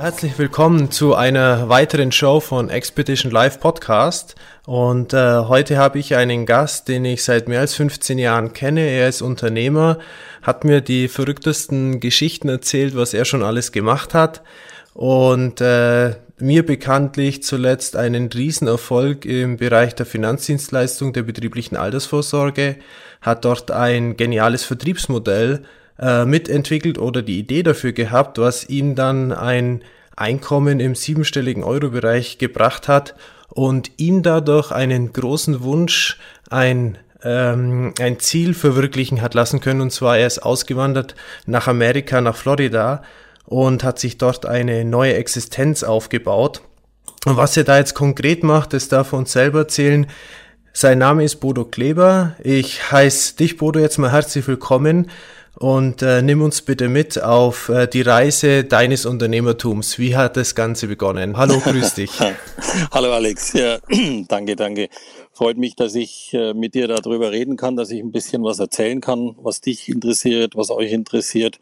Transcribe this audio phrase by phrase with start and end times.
[0.00, 4.36] Herzlich willkommen zu einer weiteren Show von Expedition Live Podcast.
[4.64, 8.82] Und äh, heute habe ich einen Gast, den ich seit mehr als 15 Jahren kenne.
[8.82, 9.98] Er ist Unternehmer,
[10.40, 14.42] hat mir die verrücktesten Geschichten erzählt, was er schon alles gemacht hat.
[14.94, 22.76] Und äh, mir bekanntlich zuletzt einen Riesenerfolg im Bereich der Finanzdienstleistung der betrieblichen Altersvorsorge,
[23.20, 25.64] hat dort ein geniales Vertriebsmodell
[25.98, 29.82] äh, mitentwickelt oder die Idee dafür gehabt, was ihm dann ein
[30.16, 33.14] Einkommen im siebenstelligen Euro-Bereich gebracht hat
[33.48, 36.18] und ihm dadurch einen großen Wunsch,
[36.50, 39.80] ein ähm, ein Ziel verwirklichen hat lassen können.
[39.80, 41.14] Und zwar er ist ausgewandert
[41.46, 43.02] nach Amerika, nach Florida
[43.44, 46.62] und hat sich dort eine neue Existenz aufgebaut.
[47.24, 50.06] Und was er da jetzt konkret macht, das darf er uns selber erzählen.
[50.72, 52.36] Sein Name ist Bodo Kleber.
[52.42, 55.10] Ich heiße dich, Bodo, jetzt mal herzlich willkommen
[55.58, 59.98] und äh, nimm uns bitte mit auf äh, die Reise deines Unternehmertums.
[59.98, 61.36] Wie hat das Ganze begonnen?
[61.36, 62.12] Hallo, grüß dich.
[62.92, 63.78] Hallo Alex, ja,
[64.28, 64.88] danke, danke.
[65.32, 68.60] Freut mich, dass ich äh, mit dir darüber reden kann, dass ich ein bisschen was
[68.60, 71.58] erzählen kann, was dich interessiert, was euch interessiert.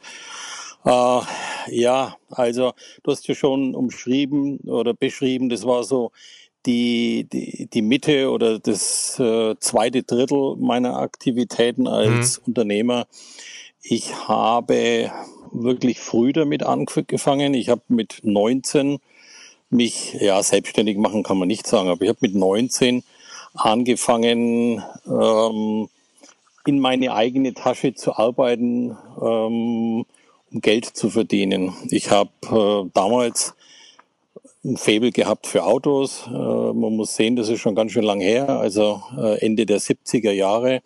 [0.85, 1.21] Äh,
[1.69, 6.13] ja, also du hast ja schon umschrieben oder beschrieben, das war so
[6.67, 12.45] die, die, die Mitte oder das äh, zweite Drittel meiner Aktivitäten als mhm.
[12.49, 13.07] Unternehmer
[13.89, 15.13] ich habe
[15.53, 17.55] wirklich früh damit angefangen.
[17.55, 18.99] Ich habe mit 19
[19.71, 23.03] mich, ja, selbstständig machen kann man nicht sagen, aber ich habe mit 19
[23.55, 25.89] angefangen, ähm,
[26.67, 30.05] in meine eigene Tasche zu arbeiten, ähm,
[30.53, 31.75] um Geld zu verdienen.
[31.91, 33.55] Ich habe äh, damals
[34.65, 36.27] ein Faible gehabt für Autos.
[36.27, 39.81] Äh, man muss sehen, das ist schon ganz schön lang her, also äh, Ende der
[39.81, 40.83] 70er Jahre.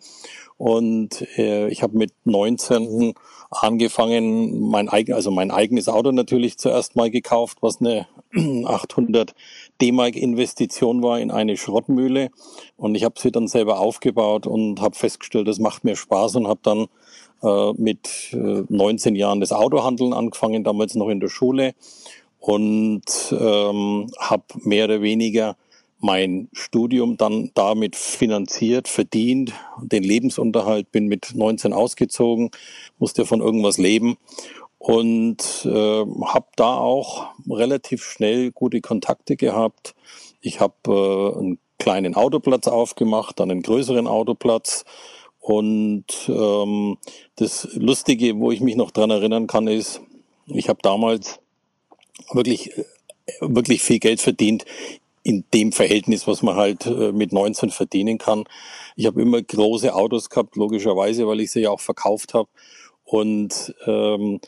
[0.61, 3.15] Und äh, ich habe mit 19
[3.49, 8.05] angefangen, mein eigen, also mein eigenes Auto natürlich zuerst mal gekauft, was eine
[8.67, 9.33] 800
[9.81, 12.29] D-Mark Investition war in eine Schrottmühle.
[12.77, 16.47] Und ich habe sie dann selber aufgebaut und habe festgestellt, das macht mir Spaß und
[16.47, 16.85] habe dann
[17.41, 21.73] äh, mit äh, 19 Jahren das Autohandeln angefangen, damals noch in der Schule
[22.37, 23.01] und
[23.31, 25.55] ähm, habe mehr oder weniger
[26.01, 32.51] mein Studium dann damit finanziert, verdient, den Lebensunterhalt, bin mit 19 ausgezogen,
[32.97, 34.17] musste von irgendwas leben
[34.77, 35.69] und äh,
[36.25, 39.93] habe da auch relativ schnell gute Kontakte gehabt.
[40.41, 44.85] Ich habe äh, einen kleinen Autoplatz aufgemacht, dann einen größeren Autoplatz.
[45.39, 46.97] Und ähm,
[47.35, 50.01] das Lustige, wo ich mich noch dran erinnern kann, ist,
[50.47, 51.39] ich habe damals
[52.31, 52.71] wirklich
[53.39, 54.65] wirklich viel Geld verdient
[55.23, 58.45] in dem Verhältnis, was man halt äh, mit 19 verdienen kann.
[58.95, 62.49] Ich habe immer große Autos gehabt, logischerweise, weil ich sie ja auch verkauft habe.
[63.03, 64.39] Und ähm,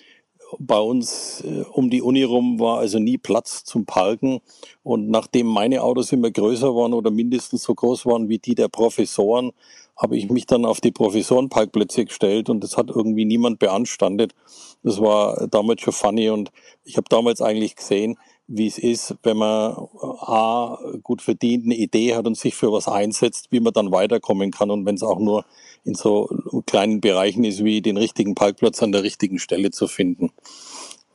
[0.60, 4.40] bei uns äh, um die Uni rum war also nie Platz zum Parken.
[4.84, 8.68] Und nachdem meine Autos immer größer waren oder mindestens so groß waren wie die der
[8.68, 9.52] Professoren,
[9.96, 14.34] habe ich mich dann auf die Professorenparkplätze gestellt und das hat irgendwie niemand beanstandet.
[14.82, 16.52] Das war damals schon funny und
[16.84, 18.18] ich habe damals eigentlich gesehen,
[18.48, 19.74] wie es ist, wenn man
[20.20, 24.52] A, gut verdient, eine Idee hat und sich für was einsetzt, wie man dann weiterkommen
[24.52, 25.46] kann und wenn es auch nur
[25.86, 26.30] in so
[26.66, 30.32] kleinen Bereichen ist, wie den richtigen Parkplatz an der richtigen Stelle zu finden.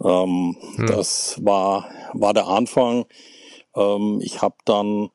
[0.03, 0.87] Ähm, hm.
[0.87, 3.07] Das war, war der Anfang.
[3.77, 5.11] Ähm, ich habe dann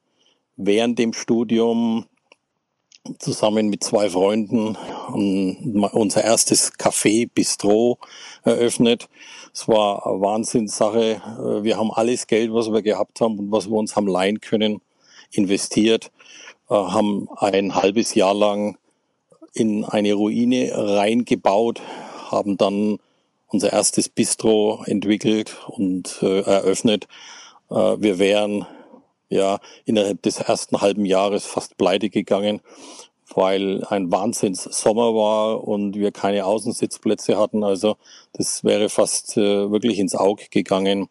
[0.55, 2.05] während dem Studium
[3.19, 4.77] zusammen mit zwei Freunden
[5.91, 7.97] unser erstes Café Bistro
[8.43, 9.09] eröffnet.
[9.53, 11.61] Es war eine Wahnsinnssache.
[11.61, 14.81] Wir haben alles Geld, was wir gehabt haben und was wir uns haben leihen können,
[15.31, 16.11] investiert,
[16.69, 18.77] äh, haben ein halbes Jahr lang
[19.53, 21.81] in eine Ruine reingebaut,
[22.31, 22.97] haben dann
[23.47, 27.07] unser erstes Bistro entwickelt und äh, eröffnet.
[27.69, 28.65] Äh, wir wären
[29.29, 32.61] ja innerhalb des ersten halben Jahres fast pleite gegangen,
[33.35, 37.63] weil ein Wahnsinns Sommer war und wir keine Außensitzplätze hatten.
[37.63, 37.97] Also
[38.33, 41.09] das wäre fast äh, wirklich ins Auge gegangen.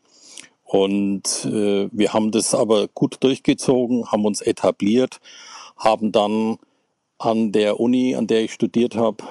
[0.65, 5.21] Und äh, wir haben das aber gut durchgezogen, haben uns etabliert,
[5.77, 6.59] haben dann
[7.19, 9.25] an der Uni, an der ich studiert habe,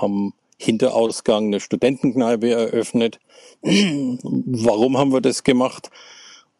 [0.00, 3.18] am Hinterausgang eine Studentenkneipe eröffnet.
[3.62, 5.90] Warum haben wir das gemacht?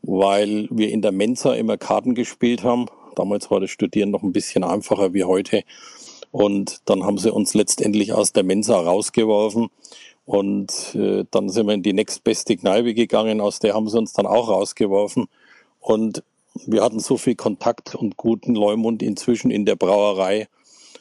[0.03, 2.87] weil wir in der Mensa immer Karten gespielt haben.
[3.15, 5.63] Damals war das Studieren noch ein bisschen einfacher wie heute.
[6.31, 9.69] Und dann haben sie uns letztendlich aus der Mensa rausgeworfen.
[10.25, 14.13] Und äh, dann sind wir in die nächstbeste Kneipe gegangen, aus der haben sie uns
[14.13, 15.27] dann auch rausgeworfen.
[15.81, 16.23] Und
[16.67, 20.49] wir hatten so viel Kontakt und guten Leumund inzwischen in der Brauerei,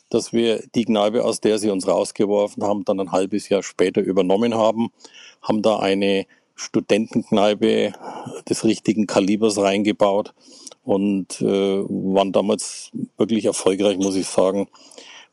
[0.09, 4.01] dass wir die Kneipe, aus der sie uns rausgeworfen haben, dann ein halbes Jahr später
[4.01, 4.89] übernommen haben,
[5.41, 6.25] haben da eine
[6.56, 7.94] Studentenkneipe
[8.50, 10.33] des richtigen Kalibers reingebaut
[10.83, 14.68] und äh, waren damals wirklich erfolgreich, muss ich sagen,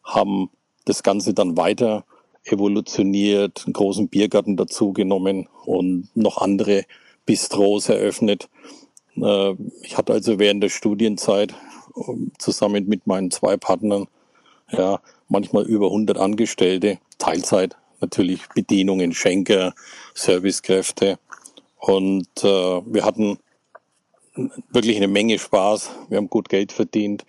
[0.04, 0.50] haben
[0.84, 2.04] das Ganze dann weiter
[2.44, 6.84] evolutioniert, einen großen Biergarten dazugenommen und noch andere
[7.26, 8.48] Bistros eröffnet.
[9.16, 11.54] Äh, ich hatte also während der Studienzeit
[12.08, 14.06] ähm, zusammen mit meinen zwei Partnern
[14.70, 19.74] ja manchmal über 100 Angestellte, Teilzeit natürlich Bedienungen, Schenker,
[20.14, 21.18] Servicekräfte
[21.78, 22.46] und äh,
[22.84, 23.38] wir hatten
[24.70, 25.90] wirklich eine Menge Spaß.
[26.08, 27.24] Wir haben gut Geld verdient.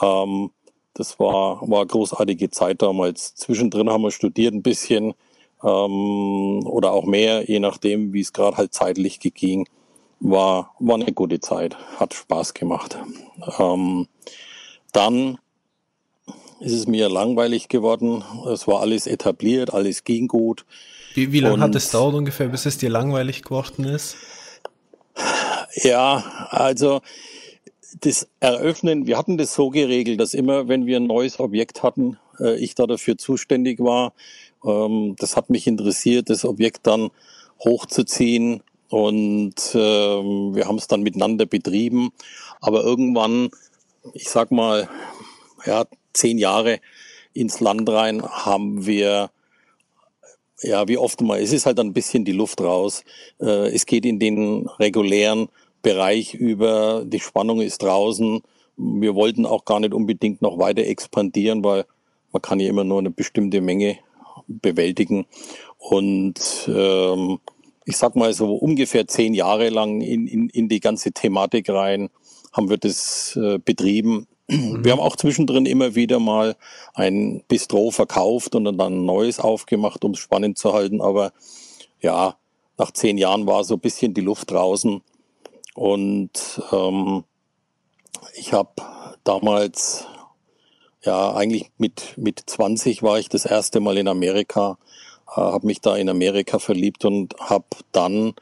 [0.00, 0.50] Ähm,
[0.94, 3.34] das war, war großartige Zeit damals.
[3.34, 5.14] Zwischendrin haben wir studiert ein bisschen
[5.62, 9.68] ähm, oder auch mehr, je nachdem, wie es gerade halt zeitlich ging.
[10.20, 12.96] War, war eine gute Zeit, hat Spaß gemacht.
[13.58, 14.06] Ähm,
[14.92, 15.38] dann
[16.64, 18.24] ist es mir langweilig geworden.
[18.50, 20.64] Es war alles etabliert, alles ging gut.
[21.14, 24.16] Wie, wie lange hat es dauert ungefähr, bis es dir langweilig geworden ist?
[25.74, 27.02] Ja, also
[28.00, 32.18] das Eröffnen, wir hatten das so geregelt, dass immer, wenn wir ein neues Objekt hatten,
[32.40, 34.12] äh, ich da dafür zuständig war.
[34.64, 37.10] Ähm, das hat mich interessiert, das Objekt dann
[37.62, 42.10] hochzuziehen und ähm, wir haben es dann miteinander betrieben.
[42.60, 43.50] Aber irgendwann,
[44.12, 44.88] ich sag mal,
[45.66, 45.84] ja,
[46.14, 46.80] zehn Jahre
[47.34, 49.30] ins Land rein haben wir
[50.62, 53.04] ja, wie oft mal, es ist halt ein bisschen die Luft raus.
[53.40, 55.48] Äh, es geht in den regulären
[55.82, 58.40] Bereich über, die Spannung ist draußen.
[58.76, 61.84] Wir wollten auch gar nicht unbedingt noch weiter expandieren, weil
[62.32, 63.98] man kann ja immer nur eine bestimmte Menge
[64.46, 65.26] bewältigen.
[65.78, 67.38] Und ähm,
[67.84, 72.08] ich sag mal so ungefähr zehn Jahre lang in, in, in die ganze Thematik rein
[72.52, 74.26] haben wir das äh, betrieben.
[74.46, 76.56] Wir haben auch zwischendrin immer wieder mal
[76.92, 81.00] ein Bistro verkauft und dann ein neues aufgemacht, um es spannend zu halten.
[81.00, 81.32] Aber
[82.00, 82.36] ja,
[82.76, 85.00] nach zehn Jahren war so ein bisschen die Luft draußen.
[85.74, 87.24] Und ähm,
[88.34, 88.70] ich habe
[89.24, 90.06] damals,
[91.02, 94.78] ja, eigentlich mit, mit 20 war ich das erste Mal in Amerika,
[95.28, 98.34] äh, habe mich da in Amerika verliebt und habe dann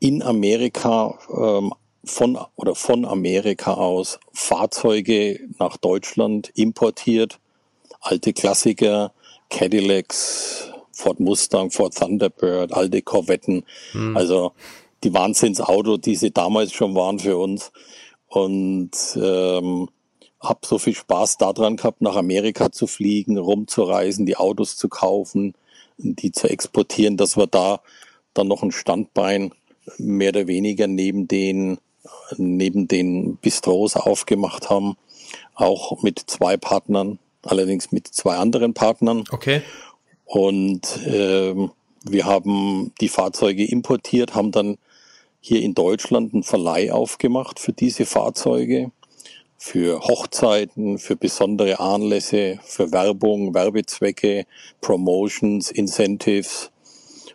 [0.00, 1.72] in Amerika ähm,
[2.06, 7.38] von oder von Amerika aus Fahrzeuge nach Deutschland importiert,
[8.00, 9.12] alte Klassiker,
[9.50, 13.64] Cadillacs, Ford Mustang, Ford Thunderbird, alte Corvetten.
[13.92, 14.16] Hm.
[14.16, 14.52] Also
[15.04, 17.72] die Wahnsinnsauto, die sie damals schon waren für uns.
[18.28, 19.88] Und ähm,
[20.40, 25.54] habe so viel Spaß daran gehabt, nach Amerika zu fliegen, rumzureisen, die Autos zu kaufen,
[25.98, 27.80] die zu exportieren, dass wir da
[28.34, 29.52] dann noch ein Standbein
[29.98, 31.78] mehr oder weniger neben den
[32.36, 34.96] neben den Bistros aufgemacht haben,
[35.54, 39.24] auch mit zwei Partnern, allerdings mit zwei anderen Partnern.
[39.30, 39.62] Okay.
[40.24, 41.70] Und ähm,
[42.04, 44.78] wir haben die Fahrzeuge importiert, haben dann
[45.40, 48.90] hier in Deutschland einen Verleih aufgemacht für diese Fahrzeuge,
[49.56, 54.46] für Hochzeiten, für besondere Anlässe, für Werbung, Werbezwecke,
[54.80, 56.70] Promotions, Incentives.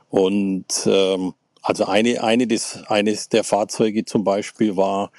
[0.10, 5.12] Und ähm, also eine, eine des, eines der Fahrzeuge zum Beispiel war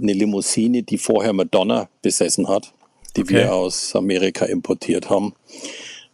[0.00, 2.72] eine Limousine, die vorher Madonna besessen hat,
[3.16, 3.34] die okay.
[3.34, 5.34] wir aus Amerika importiert haben.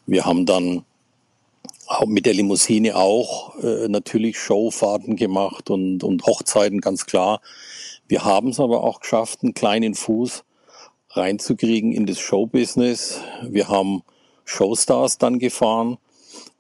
[0.06, 0.84] Wir haben dann
[1.86, 7.40] auch mit der Limousine auch äh, natürlich Showfahrten gemacht und, und Hochzeiten, ganz klar.
[8.08, 10.44] Wir haben es aber auch geschafft, einen kleinen Fuß
[11.10, 13.20] reinzukriegen in das Showbusiness.
[13.48, 14.02] Wir haben
[14.44, 15.98] Showstars dann gefahren.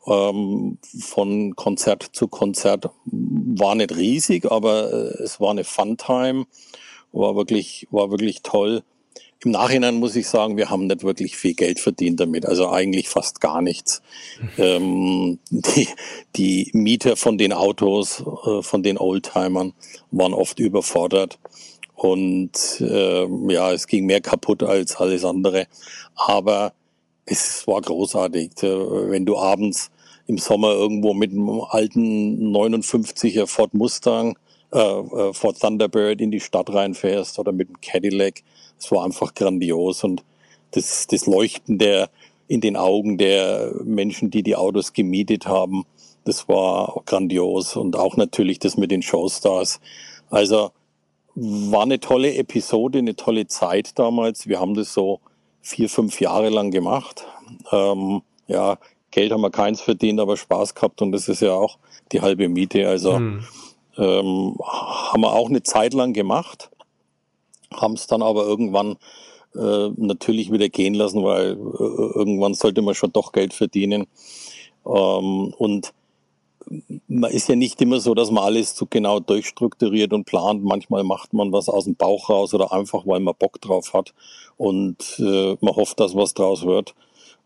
[0.06, 6.46] Ähm, von Konzert zu Konzert war nicht riesig, aber äh, es war eine Funtime,
[7.12, 8.82] war wirklich, war wirklich toll.
[9.44, 13.08] Im Nachhinein muss ich sagen, wir haben nicht wirklich viel Geld verdient damit, also eigentlich
[13.08, 14.02] fast gar nichts.
[14.58, 15.88] ähm, die,
[16.36, 19.72] die Mieter von den Autos, äh, von den Oldtimern
[20.10, 21.38] waren oft überfordert
[21.94, 25.66] und äh, ja, es ging mehr kaputt als alles andere.
[26.14, 26.72] Aber
[27.26, 29.90] es war großartig, äh, wenn du abends
[30.26, 34.38] im Sommer irgendwo mit einem alten 59er Ford Mustang,
[34.72, 38.42] äh, äh, Ford Thunderbird in die Stadt reinfährst oder mit einem Cadillac
[38.78, 40.24] es war einfach grandios und
[40.72, 42.10] das, das Leuchten der
[42.46, 45.84] in den Augen der Menschen, die die Autos gemietet haben,
[46.24, 49.80] das war grandios und auch natürlich das mit den Showstars.
[50.30, 50.70] Also
[51.34, 54.46] war eine tolle Episode, eine tolle Zeit damals.
[54.46, 55.20] Wir haben das so
[55.62, 57.26] vier, fünf Jahre lang gemacht.
[57.72, 58.78] Ähm, ja,
[59.14, 61.78] Geld haben wir keins verdient, aber Spaß gehabt und das ist ja auch
[62.10, 62.88] die halbe Miete.
[62.88, 63.44] Also hm.
[63.96, 66.68] ähm, haben wir auch eine Zeit lang gemacht,
[67.72, 68.96] haben es dann aber irgendwann
[69.54, 74.08] äh, natürlich wieder gehen lassen, weil äh, irgendwann sollte man schon doch Geld verdienen.
[74.84, 75.94] Ähm, und
[77.06, 80.64] man ist ja nicht immer so, dass man alles so genau durchstrukturiert und plant.
[80.64, 84.12] Manchmal macht man was aus dem Bauch raus oder einfach, weil man Bock drauf hat
[84.56, 86.96] und äh, man hofft, dass was draus wird.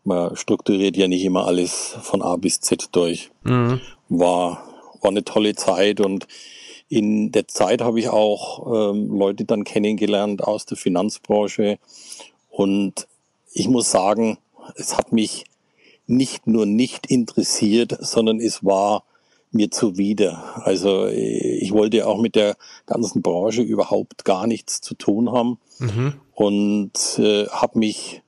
[0.03, 3.31] Man strukturiert ja nicht immer alles von A bis Z durch.
[3.43, 3.81] Mhm.
[4.09, 4.63] War,
[5.01, 6.27] war eine tolle Zeit und
[6.87, 11.77] in der Zeit habe ich auch ähm, Leute dann kennengelernt aus der Finanzbranche
[12.49, 13.07] und
[13.53, 14.37] ich muss sagen,
[14.75, 15.45] es hat mich
[16.07, 19.03] nicht nur nicht interessiert, sondern es war
[19.51, 20.61] mir zuwider.
[20.65, 26.13] Also ich wollte auch mit der ganzen Branche überhaupt gar nichts zu tun haben mhm.
[26.33, 28.21] und äh, habe mich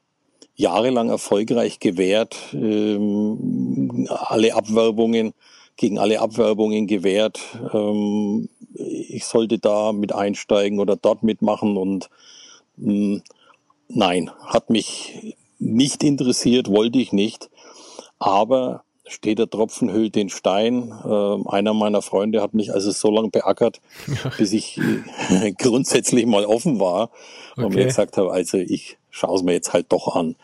[0.56, 5.34] jahrelang erfolgreich gewehrt, ähm, alle Abwerbungen
[5.78, 7.40] gegen alle Abwerbungen gewehrt.
[7.74, 12.10] Ähm, ich sollte da mit einsteigen oder dort mitmachen und
[12.78, 13.22] mh, hm,
[13.90, 17.50] nein, hat mich nicht interessiert, wollte ich nicht.
[18.20, 20.94] Aber steht der Tropfen hüllt den Stein.
[21.04, 23.82] Äh, einer meiner Freunde hat mich also so lange beackert,
[24.38, 24.80] bis ich
[25.30, 27.12] äh, grundsätzlich mal offen war
[27.54, 27.66] okay.
[27.66, 30.36] und mir gesagt habe, also ich schaue es mir jetzt halt doch an.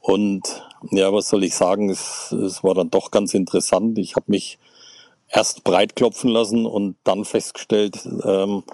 [0.00, 3.98] Und ja, was soll ich sagen, es, es war dann doch ganz interessant.
[3.98, 4.58] Ich habe mich
[5.28, 8.64] erst breit klopfen lassen und dann festgestellt, ähm,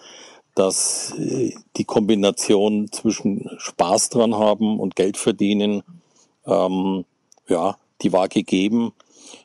[0.54, 5.82] dass äh, die Kombination zwischen Spaß dran haben und Geld verdienen,
[6.46, 7.04] ähm,
[7.48, 8.92] ja, die war gegeben.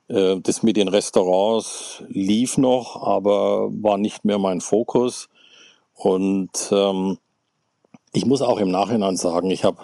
[0.08, 5.30] Äh, das mit den Restaurants lief noch, aber war nicht mehr mein Fokus.
[5.94, 7.18] Und ähm,
[8.14, 9.78] ich muss auch im Nachhinein sagen, ich habe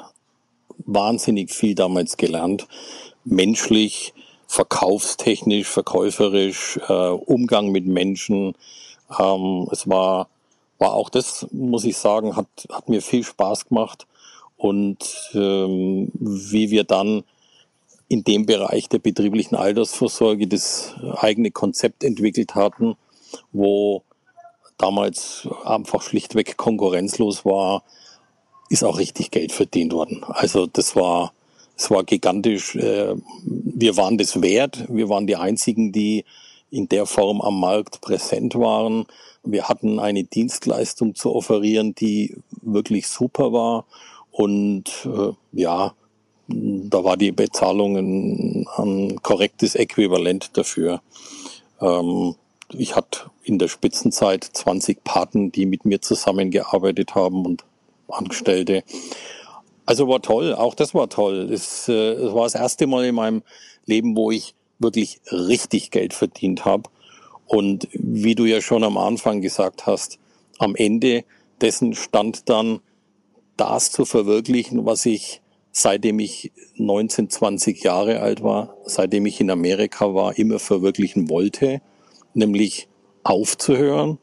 [0.79, 2.67] wahnsinnig viel damals gelernt,
[3.23, 4.13] menschlich,
[4.47, 8.55] verkaufstechnisch, verkäuferisch, äh, Umgang mit Menschen.
[9.19, 10.29] Ähm, es war,
[10.77, 14.07] war auch das, muss ich sagen, hat, hat mir viel Spaß gemacht.
[14.55, 17.23] Und ähm, wie wir dann
[18.07, 22.95] in dem Bereich der betrieblichen Altersvorsorge das eigene Konzept entwickelt hatten,
[23.51, 24.03] wo
[24.77, 27.83] damals einfach schlichtweg konkurrenzlos war,
[28.69, 30.23] ist auch richtig Geld verdient worden.
[30.27, 31.33] Also das war,
[31.75, 32.75] das war gigantisch.
[32.75, 34.85] Äh, wir waren das wert.
[34.89, 36.25] Wir waren die einzigen, die
[36.69, 39.05] in der Form am Markt präsent waren.
[39.43, 43.85] Wir hatten eine Dienstleistung zu offerieren, die wirklich super war.
[44.31, 45.93] Und äh, ja,
[46.47, 51.01] da war die Bezahlung ein, ein korrektes Äquivalent dafür.
[51.81, 52.35] Ähm,
[52.73, 57.63] ich hatte in der Spitzenzeit 20 Paten, die mit mir zusammengearbeitet haben und
[58.07, 58.83] Angestellte.
[59.85, 61.49] Also war toll, auch das war toll.
[61.51, 63.43] Es, äh, es war das erste Mal in meinem
[63.85, 66.89] Leben, wo ich wirklich richtig Geld verdient habe.
[67.45, 70.19] Und wie du ja schon am Anfang gesagt hast,
[70.59, 71.23] am Ende
[71.61, 72.81] dessen stand dann
[73.55, 79.51] das zu verwirklichen, was ich seitdem ich 19, 20 Jahre alt war, seitdem ich in
[79.51, 81.81] Amerika war, immer verwirklichen wollte,
[82.33, 82.87] nämlich
[83.23, 84.17] aufzuhören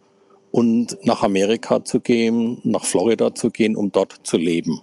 [0.55, 4.83] und nach Amerika zu gehen, nach Florida zu gehen, um dort zu leben.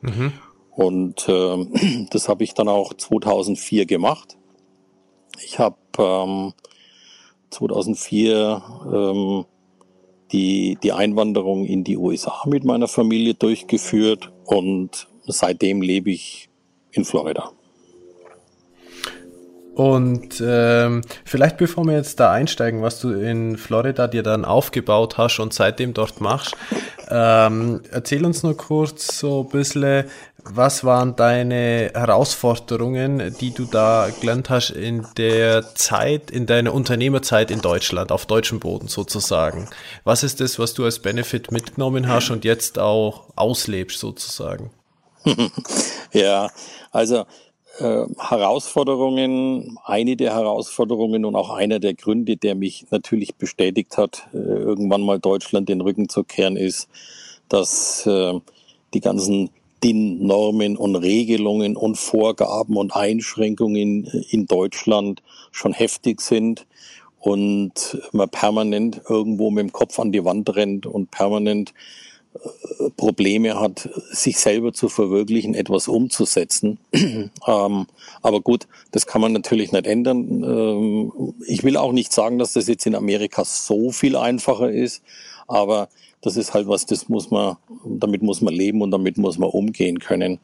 [0.00, 0.32] Mhm.
[0.70, 4.38] Und äh, das habe ich dann auch 2004 gemacht.
[5.44, 6.54] Ich habe ähm,
[7.50, 9.44] 2004 ähm,
[10.32, 16.48] die, die Einwanderung in die USA mit meiner Familie durchgeführt und seitdem lebe ich
[16.92, 17.52] in Florida.
[19.80, 25.16] Und ähm, vielleicht bevor wir jetzt da einsteigen, was du in Florida dir dann aufgebaut
[25.16, 26.54] hast und seitdem dort machst,
[27.08, 30.04] ähm, erzähl uns nur kurz so ein bisschen,
[30.44, 37.50] was waren deine Herausforderungen, die du da gelernt hast in der Zeit, in deiner Unternehmerzeit
[37.50, 39.66] in Deutschland, auf deutschem Boden sozusagen?
[40.04, 44.72] Was ist das, was du als Benefit mitgenommen hast und jetzt auch auslebst sozusagen?
[46.12, 46.50] ja,
[46.92, 47.24] also
[47.80, 54.28] äh, Herausforderungen, eine der Herausforderungen und auch einer der Gründe, der mich natürlich bestätigt hat,
[54.32, 56.88] äh, irgendwann mal Deutschland den Rücken zu kehren, ist,
[57.48, 58.38] dass äh,
[58.94, 59.50] die ganzen
[59.82, 66.66] DIN-Normen und Regelungen und Vorgaben und Einschränkungen in Deutschland schon heftig sind
[67.18, 71.72] und man permanent irgendwo mit dem Kopf an die Wand rennt und permanent
[72.96, 76.78] Probleme hat, sich selber zu verwirklichen, etwas umzusetzen.
[76.92, 77.86] ähm,
[78.22, 80.42] aber gut, das kann man natürlich nicht ändern.
[80.44, 85.02] Ähm, ich will auch nicht sagen, dass das jetzt in Amerika so viel einfacher ist,
[85.46, 85.88] Aber
[86.20, 89.50] das ist halt was, das muss man, damit muss man leben und damit muss man
[89.50, 90.38] umgehen können.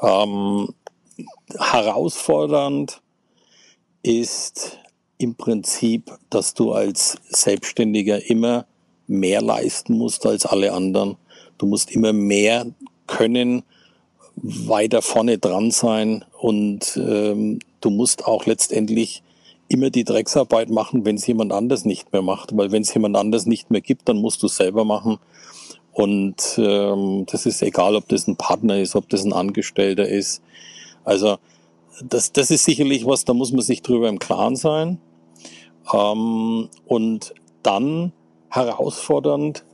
[0.00, 0.68] Ähm,
[1.56, 3.00] herausfordernd
[4.02, 4.78] ist
[5.18, 8.66] im Prinzip, dass du als Selbstständiger immer
[9.06, 11.16] mehr leisten musst als alle anderen.
[11.58, 12.66] Du musst immer mehr
[13.06, 13.62] können,
[14.36, 19.22] weiter vorne dran sein und ähm, du musst auch letztendlich
[19.68, 23.16] immer die Drecksarbeit machen, wenn es jemand anders nicht mehr macht, weil wenn es jemand
[23.16, 25.18] anders nicht mehr gibt, dann musst du es selber machen.
[25.92, 30.42] Und ähm, das ist egal, ob das ein Partner ist, ob das ein Angestellter ist.
[31.04, 31.36] Also
[32.02, 34.98] das, das ist sicherlich was, da muss man sich drüber im Klaren sein.
[35.92, 38.12] Ähm, und dann
[38.54, 39.64] herausfordernd,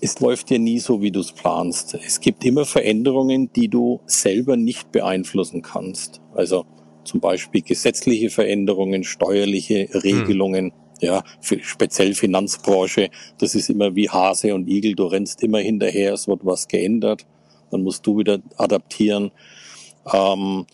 [0.00, 1.94] es läuft ja nie so, wie du es planst.
[1.94, 6.20] Es gibt immer Veränderungen, die du selber nicht beeinflussen kannst.
[6.34, 6.64] Also
[7.04, 10.72] zum Beispiel gesetzliche Veränderungen, steuerliche Regelungen, hm.
[11.00, 13.10] ja, speziell Finanzbranche.
[13.38, 14.94] Das ist immer wie Hase und Igel.
[14.94, 17.26] Du rennst immer hinterher, es wird was geändert.
[17.70, 19.32] Dann musst du wieder adaptieren.
[20.12, 20.66] Ähm,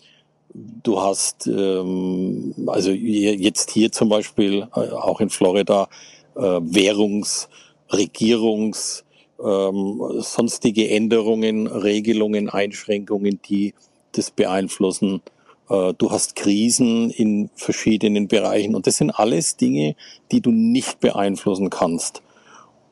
[0.53, 5.89] du hast ähm, also jetzt hier zum Beispiel äh, auch in Florida
[6.35, 7.49] äh, Währungs,
[7.91, 9.03] Regierungs,
[9.43, 13.73] ähm, sonstige Änderungen, Regelungen, Einschränkungen, die
[14.13, 15.21] das beeinflussen.
[15.69, 19.95] Äh, du hast Krisen in verschiedenen Bereichen und das sind alles Dinge,
[20.31, 22.21] die du nicht beeinflussen kannst.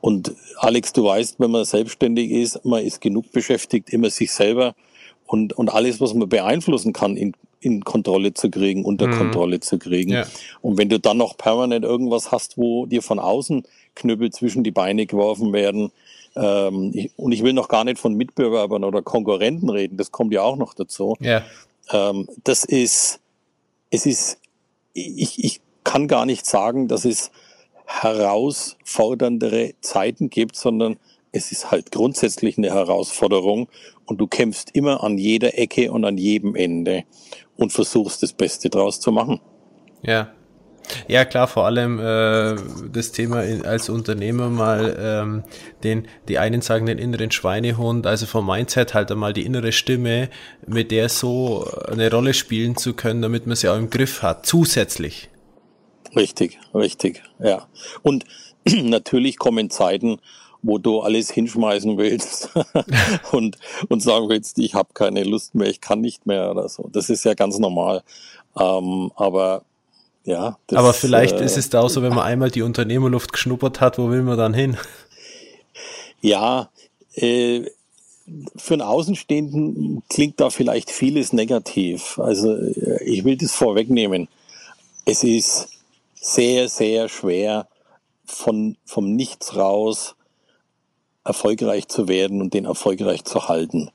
[0.01, 4.75] Und Alex, du weißt, wenn man selbstständig ist, man ist genug beschäftigt, immer sich selber
[5.33, 9.17] und, und alles, was man beeinflussen kann, in, in Kontrolle zu kriegen, unter mhm.
[9.17, 10.11] Kontrolle zu kriegen.
[10.11, 10.27] Ja.
[10.61, 13.63] Und wenn du dann noch permanent irgendwas hast, wo dir von außen
[13.95, 15.91] Knüppel zwischen die Beine geworfen werden,
[16.35, 20.33] ähm, ich, und ich will noch gar nicht von Mitbewerbern oder Konkurrenten reden, das kommt
[20.33, 21.17] ja auch noch dazu.
[21.19, 21.41] Ja.
[21.91, 23.19] Ähm, das ist,
[23.89, 24.37] es ist,
[24.93, 27.31] ich, ich kann gar nicht sagen, dass es
[27.87, 30.97] herausforderndere Zeiten gibt, sondern
[31.33, 33.67] es ist halt grundsätzlich eine Herausforderung
[34.05, 37.03] und du kämpfst immer an jeder Ecke und an jedem Ende
[37.57, 39.41] und versuchst das Beste draus zu machen.
[40.03, 40.31] Ja,
[41.07, 42.55] ja, klar, vor allem äh,
[42.91, 45.43] das Thema als Unternehmer mal ähm,
[45.83, 50.29] den, die einen sagen den inneren Schweinehund, also vom Mindset halt einmal die innere Stimme,
[50.67, 54.45] mit der so eine Rolle spielen zu können, damit man sie auch im Griff hat,
[54.45, 55.29] zusätzlich.
[56.15, 57.67] Richtig, richtig, ja.
[58.01, 58.25] Und
[58.65, 60.19] natürlich kommen Zeiten,
[60.63, 62.49] wo du alles hinschmeißen willst
[63.31, 63.57] und,
[63.89, 66.89] und sagen willst, ich habe keine Lust mehr, ich kann nicht mehr oder so.
[66.91, 68.01] Das ist ja ganz normal.
[68.59, 69.63] Ähm, aber
[70.23, 70.57] ja.
[70.67, 73.81] Das, Aber vielleicht äh, ist es da auch so, wenn man einmal die Unternehmerluft geschnuppert
[73.81, 74.77] hat, wo will man dann hin?
[76.21, 76.69] Ja,
[77.15, 77.65] äh,
[78.55, 82.17] für einen Außenstehenden klingt da vielleicht vieles negativ.
[82.19, 84.29] Also äh, ich will das vorwegnehmen.
[85.03, 85.67] Es ist
[86.15, 87.67] sehr, sehr schwer,
[88.25, 90.15] von, vom Nichts raus
[91.23, 93.89] erfolgreich zu werden und den erfolgreich zu halten.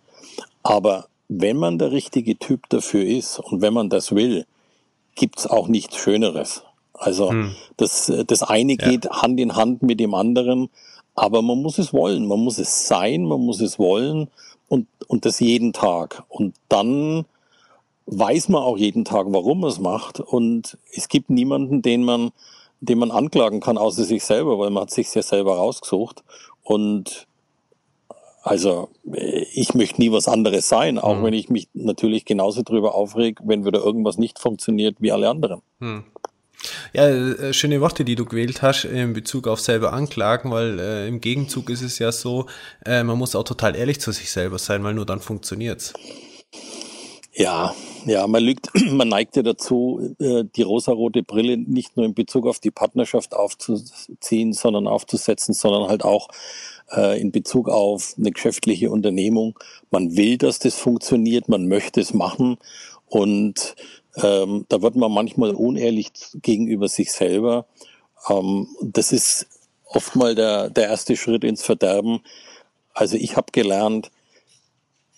[0.62, 4.46] Aber wenn man der richtige Typ dafür ist und wenn man das will,
[5.14, 6.62] gibt's auch nichts Schöneres.
[6.94, 7.54] Also hm.
[7.76, 9.22] das, das eine geht ja.
[9.22, 10.68] Hand in Hand mit dem anderen,
[11.14, 14.28] aber man muss es wollen, man muss es sein, man muss es wollen
[14.68, 16.24] und, und das jeden Tag.
[16.28, 17.24] Und dann
[18.06, 20.20] weiß man auch jeden Tag, warum man es macht.
[20.20, 22.30] Und es gibt niemanden, den man,
[22.80, 26.22] den man anklagen kann, außer sich selber, weil man hat sich ja selber rausgesucht.
[26.68, 27.26] Und
[28.42, 28.90] also
[29.54, 31.24] ich möchte nie was anderes sein, auch mhm.
[31.24, 35.62] wenn ich mich natürlich genauso drüber aufreg, wenn wieder irgendwas nicht funktioniert wie alle anderen.
[35.78, 36.04] Mhm.
[36.92, 41.08] Ja, äh, schöne Worte, die du gewählt hast in Bezug auf selber anklagen, weil äh,
[41.08, 42.46] im Gegenzug ist es ja so,
[42.84, 45.94] äh, man muss auch total ehrlich zu sich selber sein, weil nur dann funktioniert's.
[47.38, 47.72] Ja,
[48.04, 52.48] ja, man lügt, man neigt ja dazu, äh, die rosarote Brille nicht nur in Bezug
[52.48, 56.30] auf die Partnerschaft aufzuziehen, sondern aufzusetzen, sondern halt auch
[56.90, 59.56] äh, in Bezug auf eine geschäftliche Unternehmung.
[59.92, 62.58] Man will, dass das funktioniert, man möchte es machen
[63.06, 63.76] und
[64.16, 66.10] ähm, da wird man manchmal unehrlich
[66.42, 67.66] gegenüber sich selber.
[68.28, 69.46] Ähm, das ist
[69.84, 72.18] oft mal der, der erste Schritt ins Verderben.
[72.94, 74.10] Also ich habe gelernt,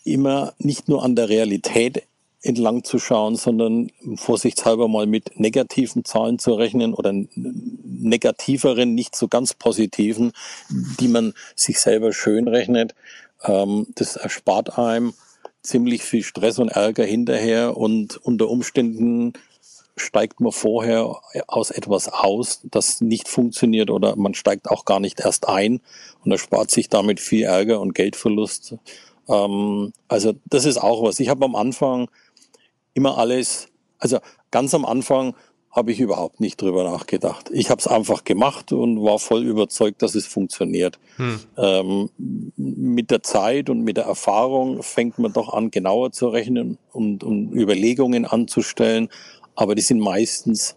[0.05, 2.03] immer nicht nur an der Realität
[2.43, 9.29] entlang zu schauen, sondern vorsichtshalber mal mit negativen Zahlen zu rechnen oder negativeren, nicht so
[9.29, 10.33] ganz positiven,
[11.01, 12.95] die man sich selber schön rechnet.
[13.43, 15.13] Ähm, das erspart einem
[15.63, 19.35] ziemlich viel Stress und Ärger hinterher und unter Umständen
[19.97, 25.21] steigt man vorher aus etwas aus, das nicht funktioniert oder man steigt auch gar nicht
[25.21, 25.81] erst ein
[26.25, 28.77] und erspart sich damit viel Ärger und Geldverlust.
[29.29, 31.21] Ähm, also das ist auch was.
[31.21, 32.09] Ich habe am Anfang
[33.01, 34.19] immer alles, also
[34.51, 35.35] ganz am Anfang
[35.71, 37.49] habe ich überhaupt nicht drüber nachgedacht.
[37.51, 40.99] Ich habe es einfach gemacht und war voll überzeugt, dass es funktioniert.
[41.17, 41.41] Hm.
[41.57, 42.11] Ähm,
[42.57, 47.25] mit der Zeit und mit der Erfahrung fängt man doch an, genauer zu rechnen und,
[47.25, 49.09] und Überlegungen anzustellen,
[49.55, 50.77] aber die sind meistens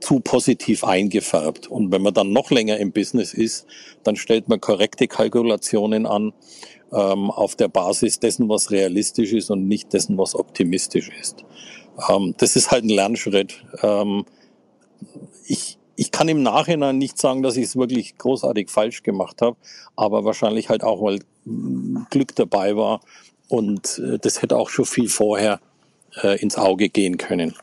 [0.00, 1.66] zu positiv eingefärbt.
[1.66, 3.66] Und wenn man dann noch länger im Business ist,
[4.02, 6.32] dann stellt man korrekte Kalkulationen an
[6.92, 11.44] ähm, auf der Basis dessen, was realistisch ist und nicht dessen, was optimistisch ist.
[12.08, 13.64] Ähm, das ist halt ein Lernschritt.
[13.82, 14.24] Ähm,
[15.46, 19.56] ich, ich kann im Nachhinein nicht sagen, dass ich es wirklich großartig falsch gemacht habe,
[19.96, 21.20] aber wahrscheinlich halt auch, weil
[22.10, 23.00] Glück dabei war
[23.48, 25.60] und äh, das hätte auch schon viel vorher
[26.22, 27.54] äh, ins Auge gehen können.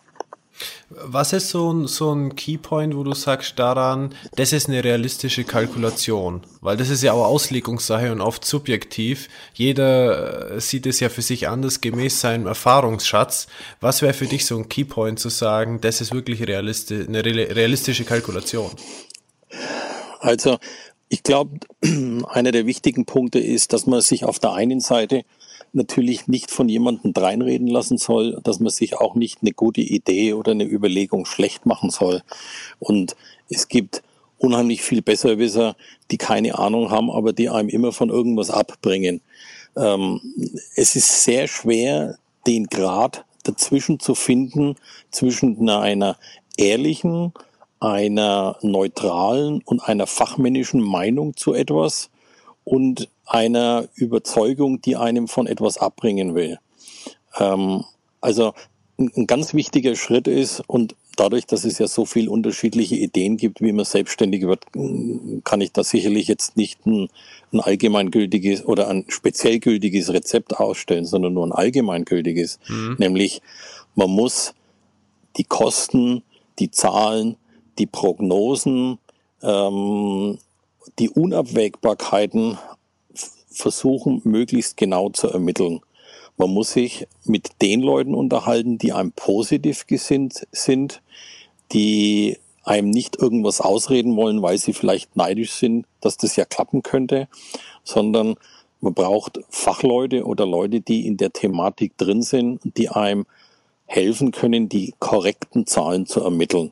[0.90, 5.44] Was ist so ein, so ein Keypoint, wo du sagst daran, das ist eine realistische
[5.44, 6.42] Kalkulation?
[6.62, 9.30] Weil das ist ja auch Auslegungssache und oft subjektiv.
[9.54, 13.48] Jeder äh, sieht es ja für sich anders gemäß seinem Erfahrungsschatz.
[13.82, 18.04] Was wäre für dich so ein Keypoint zu sagen, das ist wirklich realistisch, eine realistische
[18.04, 18.72] Kalkulation?
[20.20, 20.60] Also,
[21.10, 21.60] ich glaube,
[22.28, 25.24] einer der wichtigen Punkte ist, dass man sich auf der einen Seite
[25.74, 30.34] natürlich nicht von jemandem dreinreden lassen soll, dass man sich auch nicht eine gute Idee
[30.34, 32.22] oder eine Überlegung schlecht machen soll.
[32.80, 33.16] Und
[33.50, 34.04] es gibt
[34.38, 35.76] unheimlich viel Besserwisser,
[36.12, 39.22] die keine Ahnung haben, aber die einem immer von irgendwas abbringen.
[39.76, 40.22] Ähm,
[40.76, 44.76] es ist sehr schwer, den Grad dazwischen zu finden,
[45.12, 46.18] zwischen einer
[46.58, 47.34] ehrlichen,
[47.80, 52.10] einer neutralen und einer fachmännischen Meinung zu etwas
[52.64, 56.60] und einer Überzeugung, die einem von etwas abbringen will.
[57.38, 57.84] Ähm,
[58.22, 58.54] also
[58.98, 63.62] ein, ganz wichtiger Schritt ist und dadurch, dass es ja so viel unterschiedliche Ideen gibt,
[63.62, 64.66] wie man selbstständig wird,
[65.44, 67.10] kann ich da sicherlich jetzt nicht ein,
[67.52, 72.60] ein allgemeingültiges oder ein speziell gültiges Rezept ausstellen, sondern nur ein allgemeingültiges.
[72.68, 72.96] Mhm.
[72.98, 73.42] Nämlich,
[73.96, 74.54] man muss
[75.38, 76.24] die Kosten,
[76.60, 77.38] die Zahlen,
[77.78, 79.00] die Prognosen,
[79.42, 80.38] ähm,
[81.00, 82.58] die Unabwägbarkeiten
[83.54, 85.82] versuchen, möglichst genau zu ermitteln.
[86.38, 91.02] Man muss sich mit den Leuten unterhalten, die einem positiv gesinnt sind,
[91.72, 96.82] die einem nicht irgendwas ausreden wollen, weil sie vielleicht neidisch sind, dass das ja klappen
[96.82, 97.28] könnte,
[97.84, 98.36] sondern
[98.82, 103.26] man braucht Fachleute oder Leute, die in der Thematik drin sind, die einem
[103.86, 106.72] helfen können, die korrekten Zahlen zu ermitteln,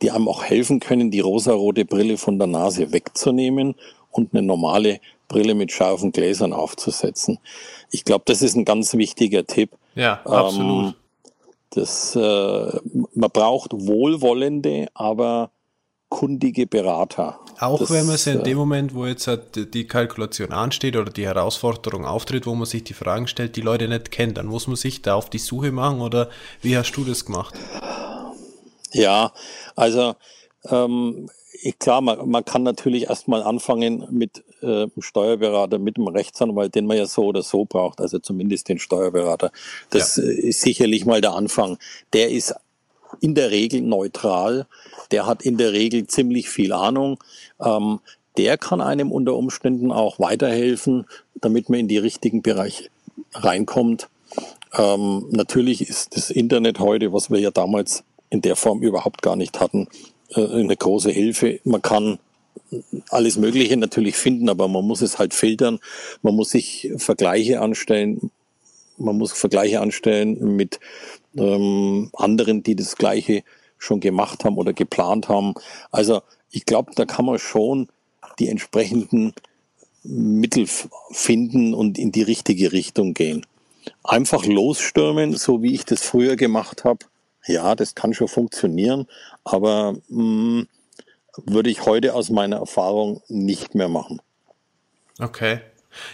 [0.00, 3.74] die einem auch helfen können, die rosarote Brille von der Nase wegzunehmen
[4.10, 5.00] und eine normale
[5.32, 7.38] Brille mit scharfen Gläsern aufzusetzen.
[7.90, 9.70] Ich glaube, das ist ein ganz wichtiger Tipp.
[9.94, 10.86] Ja, absolut.
[10.86, 10.94] Ähm,
[11.70, 12.80] das, äh,
[13.14, 15.50] man braucht wohlwollende, aber
[16.10, 17.40] kundige Berater.
[17.58, 20.96] Auch das, wenn man es in äh, dem Moment, wo jetzt halt die Kalkulation ansteht
[20.96, 24.46] oder die Herausforderung auftritt, wo man sich die Fragen stellt, die Leute nicht kennt, dann
[24.46, 26.28] muss man sich da auf die Suche machen oder
[26.60, 27.54] wie hast du das gemacht?
[28.92, 29.32] Ja,
[29.74, 30.14] also
[30.68, 31.30] ähm,
[31.78, 36.86] klar, man, man kann natürlich erstmal anfangen mit äh, einem Steuerberater, mit einem Rechtsanwalt, den
[36.86, 39.52] man ja so oder so braucht, also zumindest den Steuerberater.
[39.90, 40.24] Das ja.
[40.24, 41.78] Äh, ist sicherlich mal der Anfang.
[42.12, 42.54] Der ist
[43.20, 44.66] in der Regel neutral,
[45.10, 47.22] der hat in der Regel ziemlich viel Ahnung.
[47.60, 48.00] Ähm,
[48.38, 52.88] der kann einem unter Umständen auch weiterhelfen, damit man in die richtigen Bereiche
[53.34, 54.08] reinkommt.
[54.74, 59.36] Ähm, natürlich ist das Internet heute, was wir ja damals in der Form überhaupt gar
[59.36, 59.88] nicht hatten,
[60.34, 61.60] eine große Hilfe.
[61.64, 62.18] Man kann
[63.10, 65.78] alles Mögliche natürlich finden, aber man muss es halt filtern.
[66.22, 68.30] Man muss sich Vergleiche anstellen.
[68.98, 70.80] Man muss Vergleiche anstellen mit
[71.36, 73.42] ähm, anderen, die das Gleiche
[73.78, 75.54] schon gemacht haben oder geplant haben.
[75.90, 77.88] Also ich glaube, da kann man schon
[78.38, 79.32] die entsprechenden
[80.04, 80.66] Mittel
[81.10, 83.46] finden und in die richtige Richtung gehen.
[84.04, 87.06] Einfach losstürmen, so wie ich das früher gemacht habe,
[87.46, 89.06] ja, das kann schon funktionieren,
[89.44, 90.68] aber mh, mm,
[91.46, 94.20] würde ich heute aus meiner Erfahrung nicht mehr machen.
[95.18, 95.60] Okay.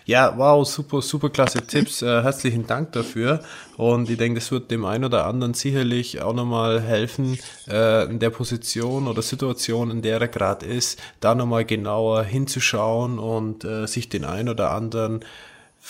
[0.04, 2.02] Ja, wow, super, super klasse Tipps.
[2.02, 3.42] Äh, herzlichen Dank dafür.
[3.76, 7.38] Und ich denke, das wird dem einen oder anderen sicherlich auch nochmal helfen,
[7.68, 13.18] äh, in der Position oder Situation, in der er gerade ist, da nochmal genauer hinzuschauen
[13.18, 15.24] und äh, sich den einen oder anderen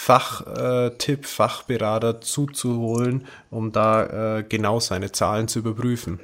[0.00, 6.20] Fachtipp, Fachberater zuzuholen, um da äh, genau seine Zahlen zu überprüfen.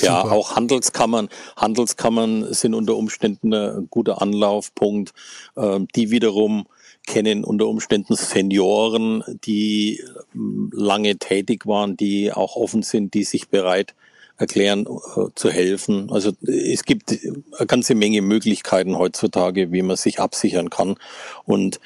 [0.00, 1.28] Ja, auch Handelskammern.
[1.56, 5.14] Handelskammern sind unter Umständen ein guter Anlaufpunkt.
[5.56, 6.66] Ähm, die wiederum
[7.06, 10.02] kennen unter Umständen Senioren, die
[10.34, 13.94] ähm, lange tätig waren, die auch offen sind, die sich bereit
[14.36, 16.10] erklären, äh, zu helfen.
[16.10, 20.96] Also es gibt eine ganze Menge Möglichkeiten heutzutage, wie man sich absichern kann.
[21.44, 21.78] Und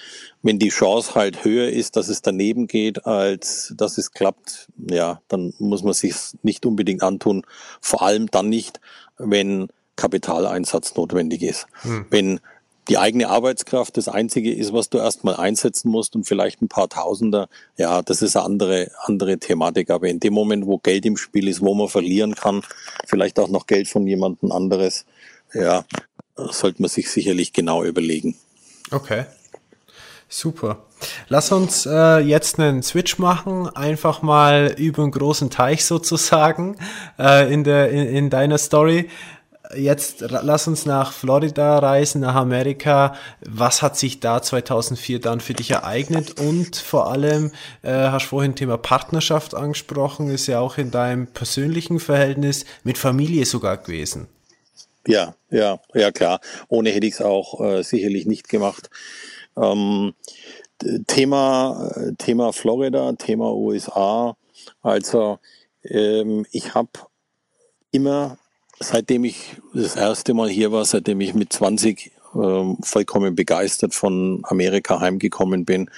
[0.44, 5.22] wenn die Chance halt höher ist, dass es daneben geht, als dass es klappt, ja,
[5.28, 7.46] dann muss man sich nicht unbedingt antun.
[7.80, 8.78] Vor allem dann nicht,
[9.16, 11.66] wenn Kapitaleinsatz notwendig ist.
[11.80, 12.04] Hm.
[12.10, 12.40] Wenn
[12.88, 16.90] die eigene Arbeitskraft das Einzige ist, was du erstmal einsetzen musst und vielleicht ein paar
[16.90, 19.88] Tausender, ja, das ist eine andere, andere Thematik.
[19.88, 22.60] Aber in dem Moment, wo Geld im Spiel ist, wo man verlieren kann,
[23.06, 25.06] vielleicht auch noch Geld von jemandem anderes,
[25.54, 25.86] ja,
[26.36, 28.36] sollte man sich sicherlich genau überlegen.
[28.90, 29.24] Okay.
[30.36, 30.78] Super.
[31.28, 36.76] Lass uns äh, jetzt einen Switch machen, einfach mal über einen großen Teich sozusagen
[37.20, 39.08] äh, in, der, in, in deiner Story
[39.76, 43.14] jetzt lass uns nach Florida reisen, nach Amerika.
[43.46, 46.40] Was hat sich da 2004 dann für dich ereignet?
[46.40, 52.00] Und vor allem, äh, hast vorhin Thema Partnerschaft angesprochen, ist ja auch in deinem persönlichen
[52.00, 54.26] Verhältnis mit Familie sogar gewesen.
[55.06, 56.40] Ja, ja, ja klar.
[56.68, 58.90] Ohne hätte ich es auch äh, sicherlich nicht gemacht.
[59.56, 60.14] Ähm,
[61.06, 64.36] Thema, Thema Florida, Thema USA.
[64.82, 65.38] Also
[65.84, 66.90] ähm, ich habe
[67.90, 68.38] immer
[68.80, 74.42] seitdem ich das erste Mal hier war, seitdem ich mit 20 äh, vollkommen begeistert von
[74.44, 75.90] Amerika heimgekommen bin,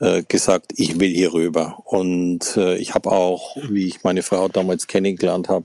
[0.00, 1.78] äh, gesagt, ich will hier rüber.
[1.84, 5.64] Und äh, ich habe auch, wie ich meine Frau damals kennengelernt habe,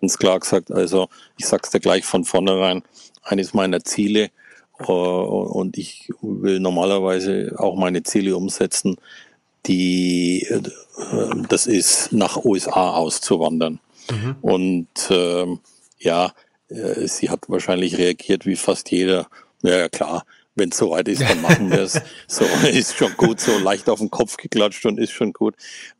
[0.00, 2.82] ganz klar gesagt, also ich sag's dir gleich von vornherein,
[3.22, 4.30] eines meiner Ziele,
[4.88, 8.96] und ich will normalerweise auch meine Ziele umsetzen,
[9.66, 10.60] die, äh,
[11.48, 13.80] das ist nach USA auszuwandern.
[14.10, 14.36] Mhm.
[14.40, 15.60] Und ähm,
[15.98, 16.32] ja,
[16.68, 19.28] äh, sie hat wahrscheinlich reagiert wie fast jeder.
[19.62, 22.00] Ja, klar, wenn es soweit ist, dann machen wir es.
[22.26, 25.54] so ist schon gut, so leicht auf den Kopf geklatscht und ist schon gut.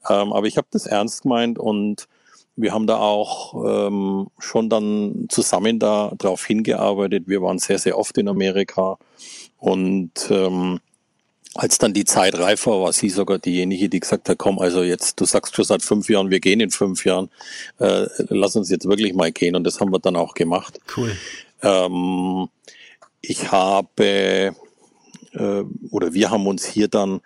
[0.09, 2.09] Ähm, aber ich habe das ernst gemeint und
[2.57, 7.25] wir haben da auch ähm, schon dann zusammen da drauf hingearbeitet.
[7.27, 8.99] Wir waren sehr, sehr oft in Amerika
[9.59, 10.81] und ähm,
[11.55, 14.83] als dann die Zeit reif war, war sie sogar diejenige, die gesagt hat, komm, also
[14.83, 17.29] jetzt, du sagst schon seit fünf Jahren, wir gehen in fünf Jahren,
[17.79, 19.57] äh, lass uns jetzt wirklich mal gehen.
[19.57, 20.79] Und das haben wir dann auch gemacht.
[20.97, 21.17] Cool.
[21.63, 22.49] Ähm,
[23.21, 24.55] ich habe,
[25.33, 27.21] äh, oder wir haben uns hier dann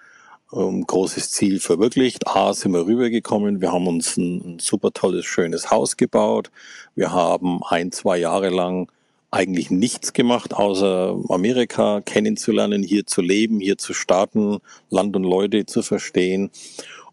[0.55, 2.27] ähm, großes Ziel verwirklicht.
[2.27, 6.51] A, sind wir rübergekommen, wir haben uns ein, ein super tolles, schönes Haus gebaut.
[6.95, 8.89] Wir haben ein, zwei Jahre lang
[9.31, 14.59] eigentlich nichts gemacht, außer Amerika kennenzulernen, hier zu leben, hier zu starten,
[14.91, 16.51] Land und Leute zu verstehen.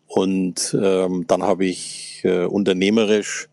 [0.05, 3.47] Und ähm, dann habe ich äh, unternehmerisch,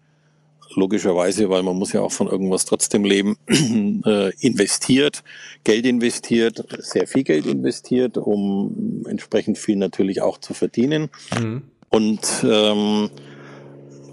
[0.75, 3.37] logischerweise, weil man muss ja auch von irgendwas trotzdem leben,
[4.07, 5.23] äh, investiert,
[5.65, 11.11] Geld investiert, sehr viel Geld investiert, um entsprechend viel natürlich auch zu verdienen.
[11.39, 11.63] Mhm.
[11.91, 13.11] Und ähm,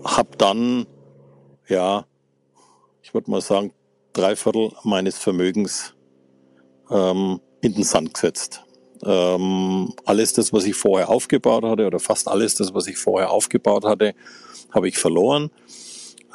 [0.04, 0.86] habe dann,
[1.68, 2.06] ja,
[3.04, 3.72] ich würde mal sagen,
[4.14, 5.94] drei Viertel meines Vermögens
[6.90, 8.62] ähm, in den Sand gesetzt.
[9.04, 13.32] Ähm, alles das, was ich vorher aufgebaut hatte, oder fast alles das, was ich vorher
[13.32, 14.16] aufgebaut hatte,
[14.72, 15.52] habe ich verloren.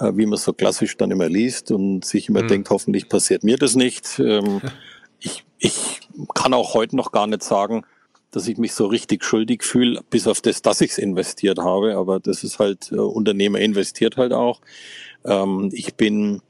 [0.00, 2.48] Äh, wie man so klassisch dann immer liest und sich immer mhm.
[2.48, 4.18] denkt, hoffentlich passiert mir das nicht.
[4.18, 4.60] Ähm,
[5.20, 6.00] ich, ich
[6.34, 7.82] kann auch heute noch gar nicht sagen,
[8.30, 11.96] dass ich mich so richtig schuldig fühle, bis auf das, dass ich es investiert habe.
[11.96, 14.60] Aber das ist halt, äh, Unternehmer investiert halt auch.
[15.24, 16.40] Ähm, ich bin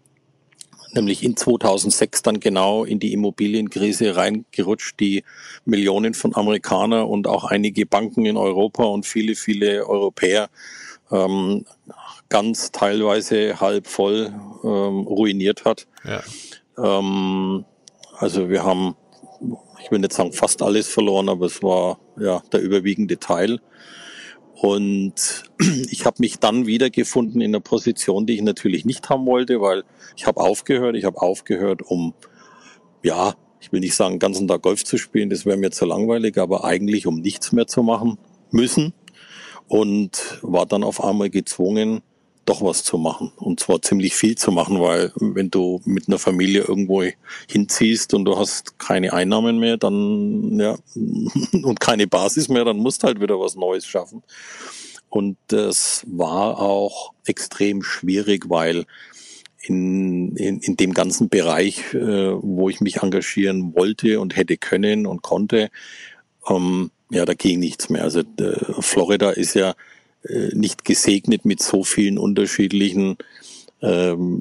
[0.93, 5.25] nämlich in 2006 dann genau in die Immobilienkrise reingerutscht, die
[5.65, 10.51] Millionen von Amerikanern und auch einige Banken in Europa und viele, viele Europäer
[11.11, 11.65] ähm,
[12.29, 15.87] ganz teilweise halb voll ähm, ruiniert hat.
[16.05, 16.23] Ja.
[16.79, 17.65] Ähm,
[18.17, 18.97] also wir haben,
[19.83, 23.61] ich will nicht sagen fast alles verloren, aber es war ja der überwiegende Teil.
[24.55, 25.45] Und
[25.91, 29.85] ich habe mich dann wiedergefunden in einer Position, die ich natürlich nicht haben wollte, weil
[30.17, 30.97] ich habe aufgehört.
[30.97, 32.15] Ich habe aufgehört, um,
[33.03, 35.85] ja, ich will nicht sagen, den ganzen Tag Golf zu spielen, das wäre mir zu
[35.85, 38.19] langweilig, aber eigentlich um nichts mehr zu machen
[38.51, 38.93] müssen.
[39.71, 42.03] Und war dann auf einmal gezwungen,
[42.45, 43.31] doch was zu machen.
[43.37, 47.05] Und zwar ziemlich viel zu machen, weil wenn du mit einer Familie irgendwo
[47.49, 50.77] hinziehst und du hast keine Einnahmen mehr, dann, ja,
[51.53, 54.25] und keine Basis mehr, dann musst du halt wieder was Neues schaffen.
[55.09, 58.87] Und das war auch extrem schwierig, weil
[59.61, 65.07] in, in, in dem ganzen Bereich, äh, wo ich mich engagieren wollte und hätte können
[65.07, 65.71] und konnte,
[66.49, 68.03] ähm, ja, da ging nichts mehr.
[68.03, 69.75] Also äh, Florida ist ja
[70.23, 73.17] äh, nicht gesegnet mit so vielen unterschiedlichen
[73.83, 74.41] ähm,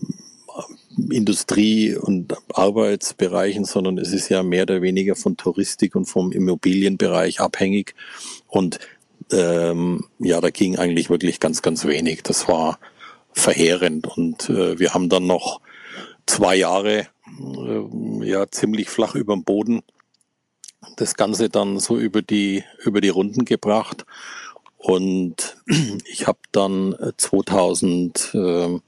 [1.10, 7.40] Industrie- und Arbeitsbereichen, sondern es ist ja mehr oder weniger von Touristik und vom Immobilienbereich
[7.40, 7.96] abhängig.
[8.48, 8.80] Und
[9.32, 12.24] ähm, ja, da ging eigentlich wirklich ganz, ganz wenig.
[12.24, 12.80] Das war
[13.32, 14.08] verheerend.
[14.08, 15.62] Und äh, wir haben dann noch
[16.26, 19.82] zwei Jahre äh, ja ziemlich flach über dem Boden
[20.96, 24.06] das Ganze dann so über die über die Runden gebracht.
[24.78, 25.58] Und
[26.06, 28.80] ich habe dann 2008, äh,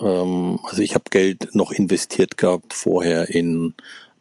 [0.00, 3.74] ähm, also ich habe Geld noch investiert gehabt vorher in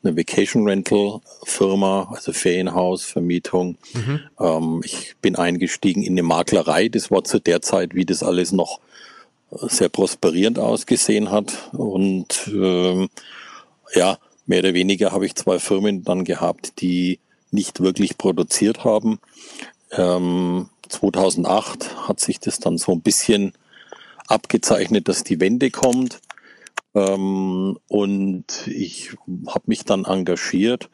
[0.03, 3.77] eine Vacation Rental Firma, also Ferienhaus, Vermietung.
[3.93, 4.19] Mhm.
[4.39, 6.89] Ähm, ich bin eingestiegen in eine Maklerei.
[6.89, 8.79] Das war zu der Zeit, wie das alles noch
[9.51, 11.69] sehr prosperierend ausgesehen hat.
[11.73, 13.10] Und ähm,
[13.93, 14.17] ja,
[14.49, 17.19] mehr oder weniger habe ich zwei Firmen dann gehabt, die
[17.51, 19.19] nicht wirklich produziert haben.
[19.91, 23.53] Ähm, 2008 hat sich das dann so ein bisschen
[24.27, 26.19] abgezeichnet, dass die Wende kommt.
[26.95, 29.12] Ähm, und ich
[29.47, 30.89] habe mich dann engagiert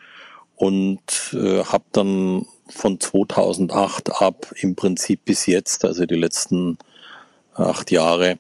[0.58, 6.78] und äh, habe dann von 2008 ab im Prinzip bis jetzt, also die letzten
[7.54, 8.38] acht Jahre,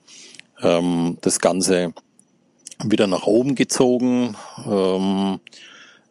[0.61, 1.93] ähm, das Ganze
[2.83, 4.35] wieder nach oben gezogen.
[4.65, 5.39] Ähm,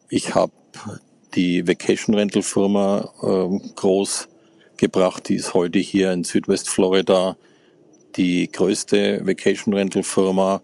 [0.09, 0.53] ich habe
[1.35, 4.27] die Vacation Rental Firma ähm, groß
[4.77, 5.29] gebracht.
[5.29, 7.37] Die ist heute hier in Südwestflorida
[8.15, 10.61] die größte Vacation Rental Firma.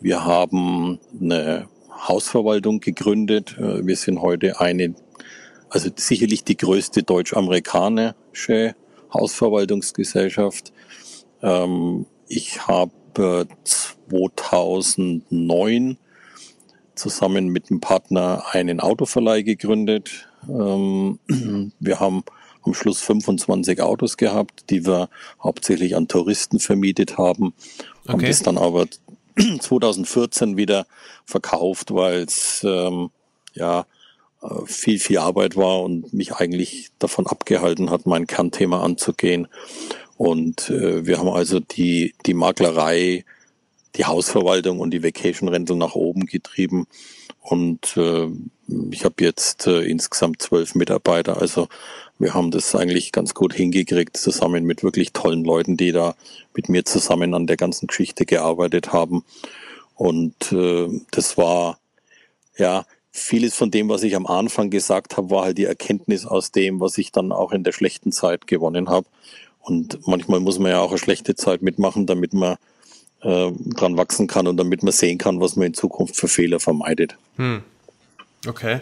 [0.00, 3.56] Wir haben eine Hausverwaltung gegründet.
[3.58, 4.94] Äh, wir sind heute eine,
[5.68, 8.74] also sicherlich die größte deutsch-amerikanische
[9.12, 10.72] Hausverwaltungsgesellschaft.
[11.42, 15.98] Ähm, ich habe 2009
[16.94, 20.28] zusammen mit einem Partner einen Autoverleih gegründet.
[20.48, 21.18] Ähm,
[21.80, 22.24] wir haben
[22.62, 25.08] am Schluss 25 Autos gehabt, die wir
[25.42, 27.54] hauptsächlich an Touristen vermietet haben.
[28.04, 28.12] Okay.
[28.12, 28.86] Haben das dann aber
[29.60, 30.86] 2014 wieder
[31.24, 33.10] verkauft, weil es ähm,
[33.54, 33.86] ja
[34.42, 39.48] äh, viel, viel Arbeit war und mich eigentlich davon abgehalten hat, mein Kernthema anzugehen.
[40.18, 43.24] Und äh, wir haben also die, die Maklerei,
[43.94, 46.88] die Hausverwaltung und die Vacation Rental nach oben getrieben.
[47.40, 48.26] Und äh,
[48.90, 51.40] ich habe jetzt äh, insgesamt zwölf Mitarbeiter.
[51.40, 51.68] Also
[52.18, 56.16] wir haben das eigentlich ganz gut hingekriegt, zusammen mit wirklich tollen Leuten, die da
[56.52, 59.24] mit mir zusammen an der ganzen Geschichte gearbeitet haben.
[59.94, 61.78] Und äh, das war,
[62.56, 66.50] ja, vieles von dem, was ich am Anfang gesagt habe, war halt die Erkenntnis aus
[66.50, 69.06] dem, was ich dann auch in der schlechten Zeit gewonnen habe.
[69.60, 72.56] Und manchmal muss man ja auch eine schlechte Zeit mitmachen, damit man
[73.22, 76.60] äh, dran wachsen kann und damit man sehen kann, was man in Zukunft für Fehler
[76.60, 77.16] vermeidet.
[77.36, 77.62] Hm.
[78.46, 78.80] Okay.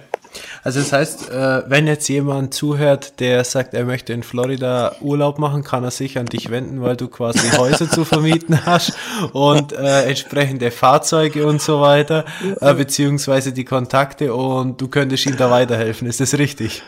[0.62, 5.38] Also das heißt, äh, wenn jetzt jemand zuhört, der sagt, er möchte in Florida Urlaub
[5.38, 8.92] machen, kann er sich an dich wenden, weil du quasi Häuser zu vermieten hast
[9.32, 12.26] und äh, entsprechende Fahrzeuge und so weiter,
[12.60, 16.06] äh, beziehungsweise die Kontakte und du könntest ihm da weiterhelfen.
[16.06, 16.82] Ist das richtig?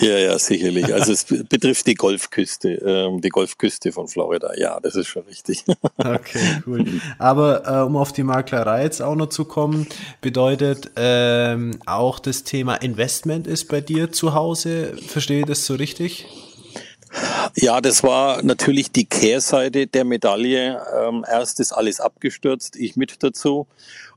[0.00, 0.92] Ja, ja, sicherlich.
[0.92, 4.52] Also es betrifft die Golfküste, ähm, die Golfküste von Florida.
[4.56, 5.64] Ja, das ist schon richtig.
[5.98, 6.84] Okay, cool.
[7.18, 9.86] Aber äh, um auf die Maklerei jetzt auch noch zu kommen,
[10.20, 14.94] bedeutet ähm, auch das Thema Investment ist bei dir zu Hause.
[15.06, 16.26] Verstehe ich das so richtig?
[17.54, 20.80] Ja, das war natürlich die Kehrseite der Medaille.
[20.96, 23.66] Ähm, erst ist alles abgestürzt, ich mit dazu.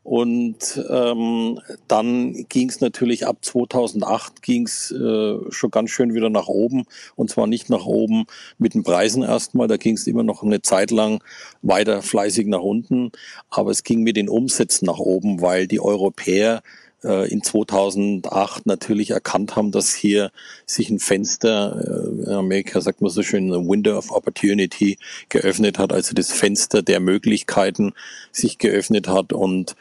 [0.10, 6.32] Und ähm, dann ging es natürlich ab 2008 ging es äh, schon ganz schön wieder
[6.32, 6.86] nach oben.
[7.16, 8.26] Und zwar nicht nach oben
[8.58, 11.24] mit den Preisen erstmal, da ging es immer noch eine Zeit lang
[11.62, 13.12] weiter fleißig nach unten.
[13.52, 16.64] Aber es ging mit den Umsätzen nach oben, weil die Europäer
[17.04, 20.32] äh, in 2008 natürlich erkannt haben, dass hier
[20.66, 24.98] sich ein Fenster, äh, in Amerika sagt man so schön, ein Window of Opportunity
[25.30, 27.94] geöffnet hat, also das Fenster der Möglichkeiten
[28.32, 29.76] sich geöffnet hat und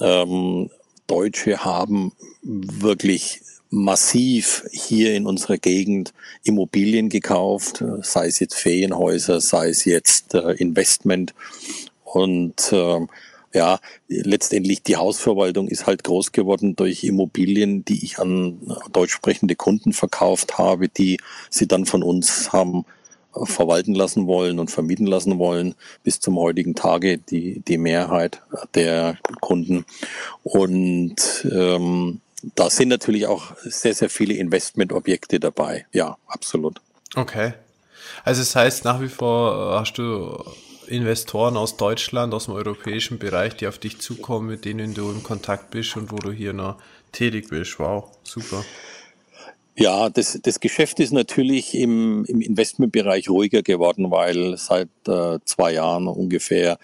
[0.00, 0.70] ähm,
[1.06, 6.12] Deutsche haben wirklich massiv hier in unserer Gegend
[6.44, 11.34] Immobilien gekauft, sei es jetzt Ferienhäuser, sei es jetzt äh, Investment.
[12.04, 13.00] Und äh,
[13.52, 18.58] ja, letztendlich die Hausverwaltung ist halt groß geworden durch Immobilien, die ich an
[18.92, 21.18] deutsch sprechende Kunden verkauft habe, die
[21.50, 22.84] sie dann von uns haben
[23.44, 28.42] verwalten lassen wollen und vermieten lassen wollen, bis zum heutigen Tage die, die Mehrheit
[28.74, 29.84] der Kunden.
[30.42, 32.20] Und ähm,
[32.54, 35.86] da sind natürlich auch sehr, sehr viele Investmentobjekte dabei.
[35.92, 36.80] Ja, absolut.
[37.14, 37.54] Okay.
[38.24, 40.44] Also das heißt, nach wie vor äh, hast du
[40.86, 45.22] Investoren aus Deutschland, aus dem europäischen Bereich, die auf dich zukommen, mit denen du in
[45.22, 46.76] Kontakt bist und wo du hier noch
[47.12, 47.78] tätig bist.
[47.78, 48.64] Wow, super.
[49.80, 55.74] Ja, das, das Geschäft ist natürlich im, im Investmentbereich ruhiger geworden, weil seit äh, zwei
[55.74, 56.80] Jahren ungefähr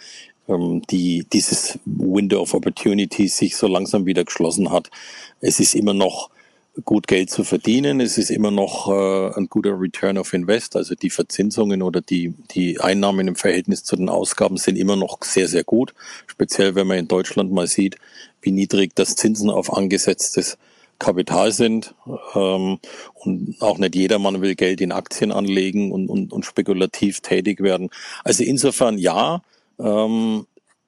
[0.47, 4.91] ähm, die, dieses Window of Opportunity sich so langsam wieder geschlossen hat.
[5.41, 6.31] Es ist immer noch
[6.85, 8.01] gut Geld zu verdienen.
[8.01, 12.33] Es ist immer noch äh, ein guter Return of Invest, also die Verzinsungen oder die,
[12.53, 15.95] die Einnahmen im Verhältnis zu den Ausgaben sind immer noch sehr, sehr gut.
[16.29, 17.97] Speziell wenn man in Deutschland mal sieht,
[18.41, 20.59] wie niedrig das Zinsen auf angesetztes
[20.99, 21.95] Kapital sind.
[22.35, 22.79] Ähm,
[23.15, 27.91] und auch nicht jedermann will Geld in Aktien anlegen und, und, und spekulativ tätig werden.
[28.25, 29.43] Also insofern ja,
[29.79, 30.47] ähm,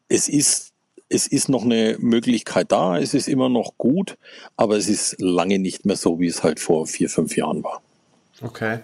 [0.08, 0.72] es ist
[1.08, 4.18] es ist noch eine Möglichkeit da, es ist immer noch gut,
[4.56, 7.80] aber es ist lange nicht mehr so, wie es halt vor vier, fünf Jahren war.
[8.42, 8.80] Okay.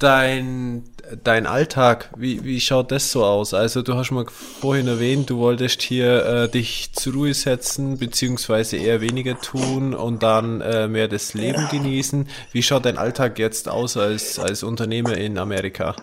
[0.00, 0.84] Dein,
[1.24, 3.52] dein Alltag, wie, wie schaut das so aus?
[3.52, 8.78] Also du hast mal vorhin erwähnt, du wolltest hier äh, dich zur Ruhe setzen, beziehungsweise
[8.78, 12.26] eher weniger tun und dann äh, mehr das Leben genießen.
[12.50, 15.94] Wie schaut dein Alltag jetzt aus als, als Unternehmer in Amerika?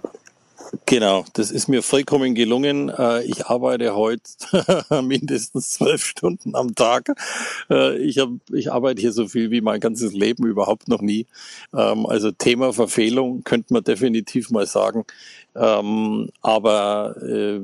[0.86, 2.89] Genau, das ist mir vollkommen gelungen.
[2.89, 4.22] Äh, ich arbeite heute
[5.03, 7.13] mindestens zwölf Stunden am Tag.
[7.70, 11.26] Äh, ich, hab, ich arbeite hier so viel wie mein ganzes Leben überhaupt noch nie.
[11.76, 15.05] Ähm, also Thema Verfehlung könnte man definitiv mal sagen.
[15.55, 17.59] Ähm, aber äh,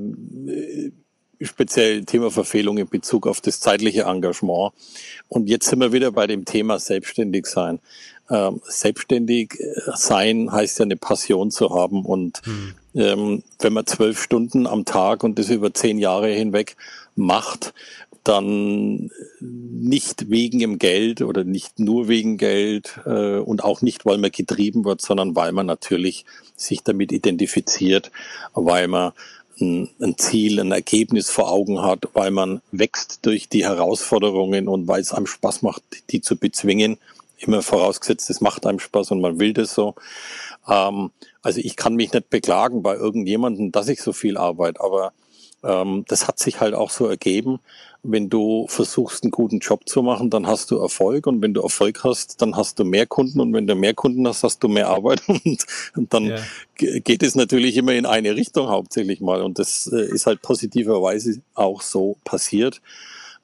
[1.41, 4.73] speziell Thema Verfehlung in Bezug auf das zeitliche Engagement.
[5.27, 7.79] Und jetzt sind wir wieder bei dem Thema Selbstständig sein.
[8.29, 9.57] Ähm, selbstständig
[9.93, 14.85] sein heißt ja eine Passion zu haben und hm ähm, wenn man zwölf Stunden am
[14.85, 16.75] Tag und das über zehn Jahre hinweg
[17.15, 17.73] macht,
[18.23, 24.17] dann nicht wegen dem Geld oder nicht nur wegen Geld äh, und auch nicht, weil
[24.17, 26.25] man getrieben wird, sondern weil man natürlich
[26.55, 28.11] sich damit identifiziert,
[28.53, 29.11] weil man
[29.59, 34.87] ein, ein Ziel, ein Ergebnis vor Augen hat, weil man wächst durch die Herausforderungen und
[34.87, 36.97] weil es einem Spaß macht, die zu bezwingen.
[37.45, 39.95] Immer vorausgesetzt, es macht einem Spaß und man will das so.
[40.67, 45.13] Ähm, also ich kann mich nicht beklagen bei irgendjemandem, dass ich so viel arbeite, aber
[45.63, 47.59] ähm, das hat sich halt auch so ergeben.
[48.05, 51.61] Wenn du versuchst, einen guten Job zu machen, dann hast du Erfolg und wenn du
[51.61, 54.67] Erfolg hast, dann hast du mehr Kunden und wenn du mehr Kunden hast, hast du
[54.67, 55.65] mehr Arbeit und,
[55.95, 56.41] und dann yeah.
[56.75, 61.41] geht es natürlich immer in eine Richtung hauptsächlich mal und das äh, ist halt positiverweise
[61.55, 62.81] auch so passiert.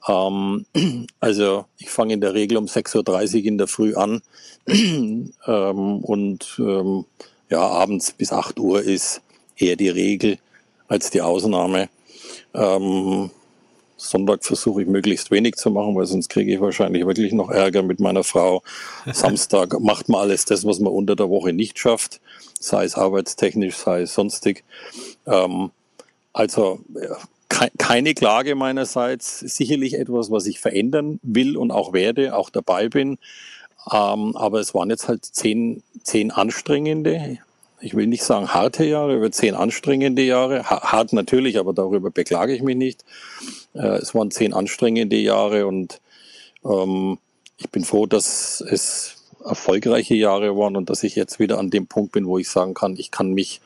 [0.07, 0.65] Ähm,
[1.19, 4.21] also ich fange in der Regel um 6.30 Uhr in der Früh an
[4.67, 7.05] ähm, und ähm,
[7.49, 9.21] ja, abends bis 8 Uhr ist
[9.57, 10.37] eher die Regel
[10.87, 11.89] als die Ausnahme.
[12.53, 13.31] Ähm,
[13.97, 17.83] Sonntag versuche ich möglichst wenig zu machen, weil sonst kriege ich wahrscheinlich wirklich noch Ärger
[17.83, 18.63] mit meiner Frau.
[19.13, 22.21] Samstag macht man alles das, was man unter der Woche nicht schafft,
[22.59, 24.63] sei es arbeitstechnisch, sei es sonstig.
[25.25, 25.71] Ähm,
[26.31, 26.79] also
[27.49, 33.17] keine Klage meinerseits, sicherlich etwas, was ich verändern will und auch werde, auch dabei bin.
[33.91, 37.39] Ähm, aber es waren jetzt halt zehn, zehn anstrengende,
[37.81, 40.63] ich will nicht sagen harte Jahre, aber zehn anstrengende Jahre.
[40.65, 43.05] Hart natürlich, aber darüber beklage ich mich nicht.
[43.73, 46.01] Äh, es waren zehn anstrengende Jahre und
[46.65, 47.17] ähm,
[47.57, 51.87] ich bin froh, dass es erfolgreiche Jahre waren und dass ich jetzt wieder an dem
[51.87, 53.61] Punkt bin, wo ich sagen kann, ich kann mich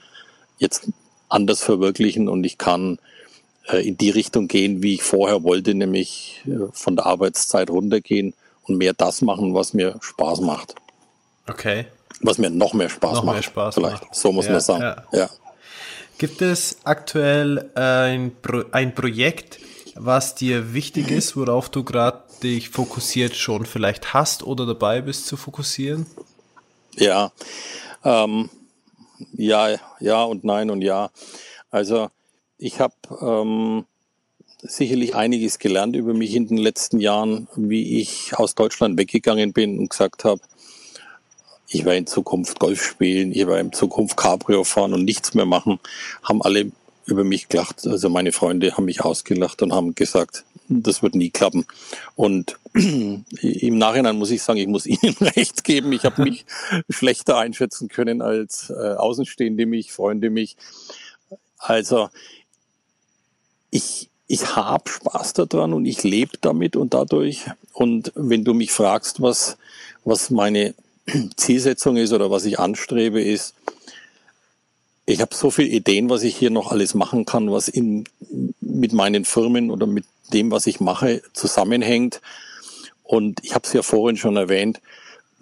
[0.58, 0.90] jetzt
[1.30, 3.00] anders verwirklichen und ich kann
[3.72, 8.34] in die Richtung gehen, wie ich vorher wollte, nämlich äh, von der Arbeitszeit runtergehen
[8.64, 10.76] und mehr das machen, was mir Spaß macht.
[11.48, 11.86] Okay.
[12.22, 13.36] Was mir noch mehr Spaß noch macht.
[13.36, 14.04] Mehr Spaß vielleicht.
[14.04, 14.16] Macht.
[14.16, 14.82] So muss ja, man sagen.
[14.82, 15.06] Ja.
[15.12, 15.30] ja.
[16.18, 19.60] Gibt es aktuell ein, Pro ein Projekt,
[19.96, 25.28] was dir wichtig ist, worauf du gerade dich fokussiert schon vielleicht hast oder dabei bist
[25.28, 26.06] zu fokussieren?
[26.96, 27.32] Ja,
[28.04, 28.50] ähm,
[29.34, 31.10] ja, ja und nein und ja.
[31.72, 32.10] Also
[32.64, 33.86] ich habe ähm,
[34.62, 39.78] sicherlich einiges gelernt über mich in den letzten Jahren, wie ich aus Deutschland weggegangen bin
[39.78, 40.40] und gesagt habe,
[41.68, 45.46] ich werde in Zukunft Golf spielen, ich werde in Zukunft Cabrio fahren und nichts mehr
[45.46, 45.80] machen,
[46.24, 46.72] haben alle
[47.06, 47.86] über mich gelacht.
[47.86, 51.66] Also meine Freunde haben mich ausgelacht und haben gesagt, das wird nie klappen.
[52.16, 55.92] Und im Nachhinein muss ich sagen, ich muss ihnen recht geben.
[55.92, 56.46] Ich habe mich
[56.90, 60.56] schlechter einschätzen können als äh, Außenstehende mich, Freunde mich.
[61.58, 62.10] Also
[63.74, 67.46] ich, ich habe Spaß daran und ich lebe damit und dadurch.
[67.74, 69.58] Und wenn du mich fragst, was,
[70.06, 70.76] was meine
[71.36, 73.56] Zielsetzung ist oder was ich anstrebe, ist,
[75.06, 78.06] ich habe so viele Ideen, was ich hier noch alles machen kann, was in,
[78.62, 82.22] mit meinen Firmen oder mit dem, was ich mache, zusammenhängt.
[83.04, 84.82] Und ich habe es ja vorhin schon erwähnt,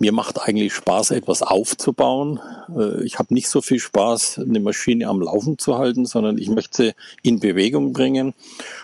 [0.02, 2.40] mir macht eigentlich Spaß, etwas aufzubauen.
[2.76, 6.50] Äh, ich habe nicht so viel Spaß, eine Maschine am Laufen zu halten, sondern ich
[6.50, 8.34] möchte sie in Bewegung bringen.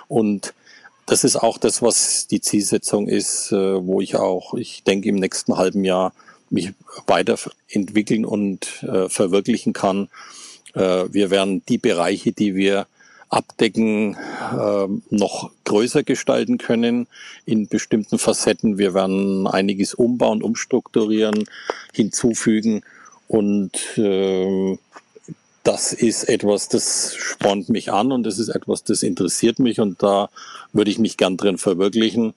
[0.07, 0.53] Und
[1.07, 5.15] das ist auch das, was die Zielsetzung ist, äh, wo ich auch, ich denke, im
[5.15, 6.13] nächsten halben Jahr
[6.51, 6.73] mich
[7.07, 10.07] weiterentwickeln und äh, verwirklichen kann.
[10.73, 12.85] Wir werden die Bereiche, die wir
[13.29, 17.07] abdecken, äh, noch größer gestalten können
[17.45, 18.77] in bestimmten Facetten.
[18.77, 21.43] Wir werden einiges umbauen, umstrukturieren,
[21.93, 22.83] hinzufügen
[23.27, 24.77] und äh,
[25.63, 30.01] das ist etwas, das spornt mich an und das ist etwas, das interessiert mich und
[30.01, 30.29] da
[30.71, 32.33] würde ich mich gern drin verwirklichen.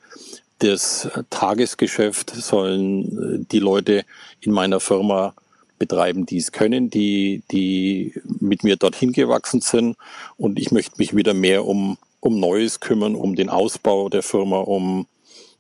[0.59, 4.05] Das Tagesgeschäft sollen die Leute
[4.41, 5.34] in meiner Firma
[5.81, 9.97] betreiben, die es können, die, die mit mir dorthin gewachsen sind.
[10.37, 14.59] Und ich möchte mich wieder mehr um, um Neues kümmern, um den Ausbau der Firma,
[14.59, 15.09] um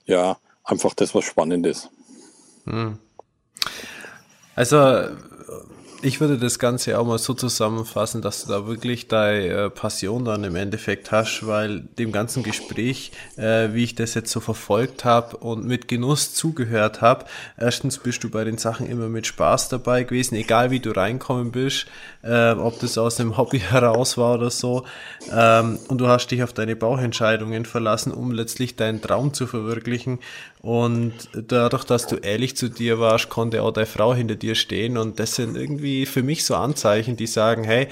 [0.06, 1.88] ja, einfach das, was Spannendes.
[2.66, 2.98] Hm.
[4.54, 5.08] Also
[6.02, 10.24] ich würde das Ganze auch mal so zusammenfassen, dass du da wirklich deine äh, Passion
[10.24, 15.04] dann im Endeffekt hast, weil dem ganzen Gespräch, äh, wie ich das jetzt so verfolgt
[15.04, 17.26] habe und mit Genuss zugehört habe,
[17.58, 21.52] erstens bist du bei den Sachen immer mit Spaß dabei gewesen, egal wie du reinkommen
[21.52, 21.86] bist,
[22.22, 24.84] äh, ob das aus einem Hobby heraus war oder so.
[25.30, 30.18] Ähm, und du hast dich auf deine Bauchentscheidungen verlassen, um letztlich deinen Traum zu verwirklichen.
[30.62, 34.98] Und dadurch, dass du ehrlich zu dir warst, konnte auch deine Frau hinter dir stehen.
[34.98, 37.88] Und das sind irgendwie für mich so Anzeichen, die sagen, hey,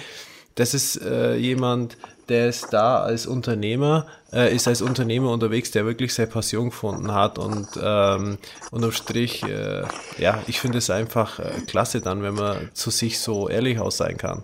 [0.55, 1.97] das ist äh, jemand,
[2.29, 7.13] der ist da als Unternehmer, äh, ist als Unternehmer unterwegs, der wirklich seine Passion gefunden
[7.13, 8.39] hat und ähm,
[8.71, 9.85] unterm Strich, äh,
[10.19, 13.97] ja, ich finde es einfach äh, klasse dann, wenn man zu sich so ehrlich aus
[13.97, 14.43] sein kann.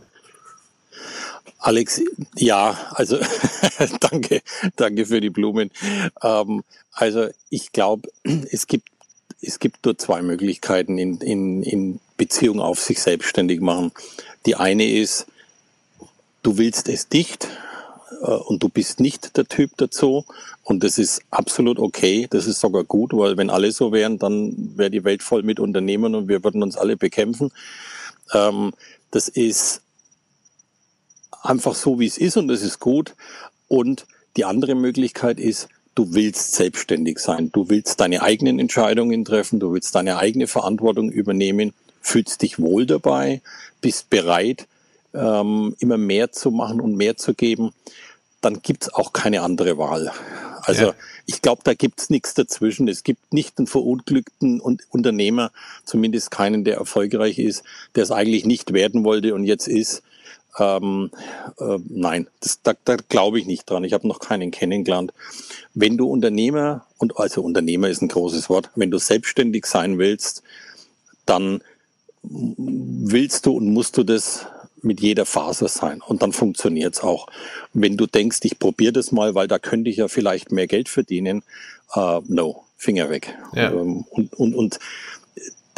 [1.65, 2.03] Alex,
[2.37, 3.19] ja, also
[4.01, 4.43] danke,
[4.77, 5.71] danke für die Blumen.
[6.23, 6.63] Ähm,
[6.93, 8.11] also ich glaube,
[8.51, 8.89] es gibt
[9.41, 13.93] es gibt nur zwei Möglichkeiten in, in, in Beziehung auf sich selbstständig machen.
[14.45, 15.27] Die eine ist,
[16.43, 17.49] du willst es dicht
[18.21, 20.27] äh, und du bist nicht der Typ dazu
[20.65, 24.77] und das ist absolut okay, das ist sogar gut, weil wenn alle so wären, dann
[24.77, 27.53] wäre die Welt voll mit Unternehmen und wir würden uns alle bekämpfen.
[28.35, 28.75] Ähm,
[29.11, 29.81] das ist
[31.45, 33.15] einfach so, wie es ist und das ist gut.
[33.69, 37.51] Und die andere Möglichkeit ist, du willst selbstständig sein.
[37.53, 42.87] Du willst deine eigenen Entscheidungen treffen, du willst deine eigene Verantwortung übernehmen, fühlst dich wohl
[42.87, 43.41] dabei,
[43.81, 44.67] bist bereit,
[45.15, 47.73] ähm, immer mehr zu machen und mehr zu geben.
[48.41, 50.13] Dann gibt's auch keine andere Wahl.
[50.63, 50.95] Also ja.
[51.27, 52.89] ich glaube, da gibt's nichts dazwischen.
[52.89, 55.53] Es gibt nicht einen verunglückten Unternehmer,
[55.85, 57.63] zumindest keinen, der erfolgreich ist,
[57.95, 60.03] der es eigentlich nicht werden wollte und jetzt ist.
[60.59, 61.11] Ähm,
[61.59, 63.85] äh, nein, das, da, da glaube ich nicht dran.
[63.85, 65.13] Ich habe noch keinen kennengelernt.
[65.75, 70.43] Wenn du Unternehmer, und also Unternehmer ist ein großes Wort, wenn du selbstständig sein willst,
[71.27, 71.63] dann
[72.23, 74.47] willst du und musst du das
[74.83, 77.27] mit jeder Faser sein und dann funktioniert's auch.
[77.73, 80.89] Wenn du denkst, ich probiere das mal, weil da könnte ich ja vielleicht mehr Geld
[80.89, 81.43] verdienen,
[81.97, 83.35] uh, no, Finger weg.
[83.55, 83.73] Ja.
[83.73, 84.79] Ähm, und, und, und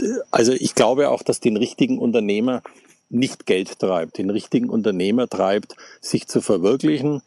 [0.01, 2.63] äh, also ich glaube auch, dass den richtigen Unternehmer
[3.09, 7.23] nicht Geld treibt, den richtigen Unternehmer treibt, sich zu verwirklichen.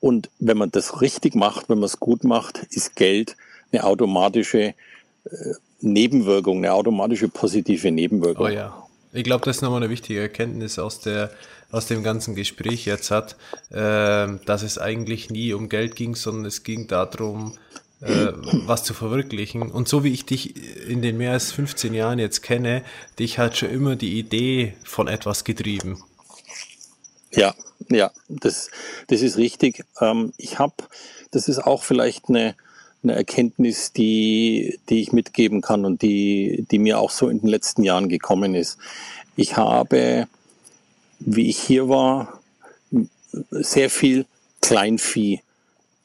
[0.00, 3.36] Und wenn man das richtig macht, wenn man es gut macht, ist Geld
[3.72, 4.74] eine automatische äh,
[5.80, 8.46] Nebenwirkung, eine automatische positive Nebenwirkung.
[8.46, 8.82] Oh ja.
[9.12, 11.30] Ich glaube, das ist nochmal eine wichtige Erkenntnis aus der
[11.70, 13.36] aus dem ganzen Gespräch jetzt hat,
[13.70, 17.58] äh, dass es eigentlich nie um Geld ging, sondern es ging darum,
[18.00, 18.32] äh,
[18.66, 19.62] was zu verwirklichen.
[19.62, 20.54] Und so wie ich dich
[20.88, 22.82] in den mehr als 15 Jahren jetzt kenne,
[23.18, 26.02] dich hat schon immer die Idee von etwas getrieben.
[27.32, 27.54] Ja,
[27.88, 28.70] ja, das,
[29.08, 29.84] das ist richtig.
[30.00, 30.74] Ähm, ich habe,
[31.30, 32.54] das ist auch vielleicht eine,
[33.02, 37.48] eine Erkenntnis, die, die ich mitgeben kann und die, die mir auch so in den
[37.48, 38.78] letzten Jahren gekommen ist.
[39.36, 40.26] Ich habe,
[41.20, 42.40] wie ich hier war,
[43.50, 44.26] sehr viel
[44.60, 45.40] Kleinvieh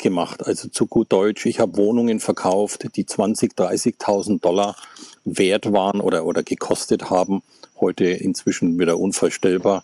[0.02, 0.46] gemacht.
[0.46, 4.76] Also zu gut Deutsch, ich habe Wohnungen verkauft, die 20, 30.000 Dollar
[5.24, 7.44] wert waren oder, oder gekostet haben.
[7.80, 9.84] Heute inzwischen wieder unvorstellbar.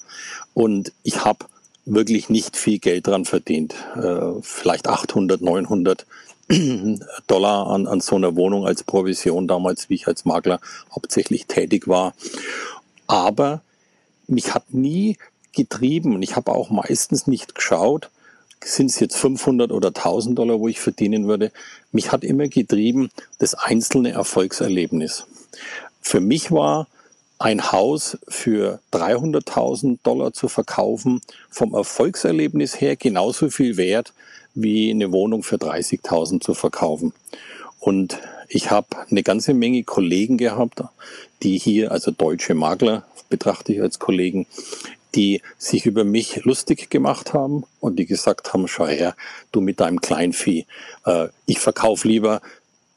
[0.53, 1.45] Und ich habe
[1.86, 3.74] wirklich nicht viel Geld dran verdient.
[3.95, 6.05] Äh, vielleicht 800, 900
[7.28, 10.59] Dollar an, an so einer Wohnung als Provision damals, wie ich als Makler
[10.93, 12.13] hauptsächlich tätig war.
[13.07, 13.61] Aber
[14.28, 15.18] mich hat nie
[15.53, 18.09] getrieben und ich habe auch meistens nicht geschaut,
[18.63, 21.51] sind es jetzt 500 oder 1000 Dollar, wo ich verdienen würde.
[21.91, 25.25] Mich hat immer getrieben das einzelne Erfolgserlebnis.
[26.01, 26.87] Für mich war
[27.39, 34.13] ein Haus für 300.000 Dollar zu verkaufen vom Erfolgserlebnis her genauso viel wert
[34.55, 37.13] wie eine Wohnung für 30.000 zu verkaufen.
[37.79, 40.81] Und ich habe eine ganze Menge Kollegen gehabt,
[41.43, 44.47] die hier, also deutsche Makler betrachte ich als Kollegen,
[45.15, 49.15] die sich über mich lustig gemacht haben und die gesagt haben, schau her,
[49.51, 50.65] du mit deinem Kleinvieh,
[51.05, 52.41] äh, ich verkaufe lieber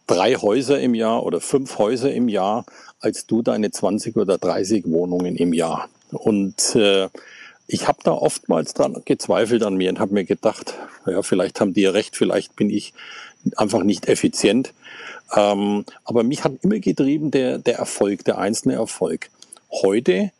[0.06, 2.64] drei Häuser im Jahr oder fünf Häuser im Jahr,
[3.00, 5.88] als du deine 20 oder 30 Wohnungen im Jahr.
[6.10, 7.08] Und äh,
[7.68, 10.74] ich habe da oftmals dran gezweifelt an mir und habe mir gedacht,
[11.06, 12.92] ja, vielleicht haben die ja recht, vielleicht bin ich
[13.56, 14.72] einfach nicht effizient.
[15.36, 19.30] Ähm, aber mich hat immer getrieben der, der Erfolg, der einzelne Erfolg.
[19.70, 20.32] Heute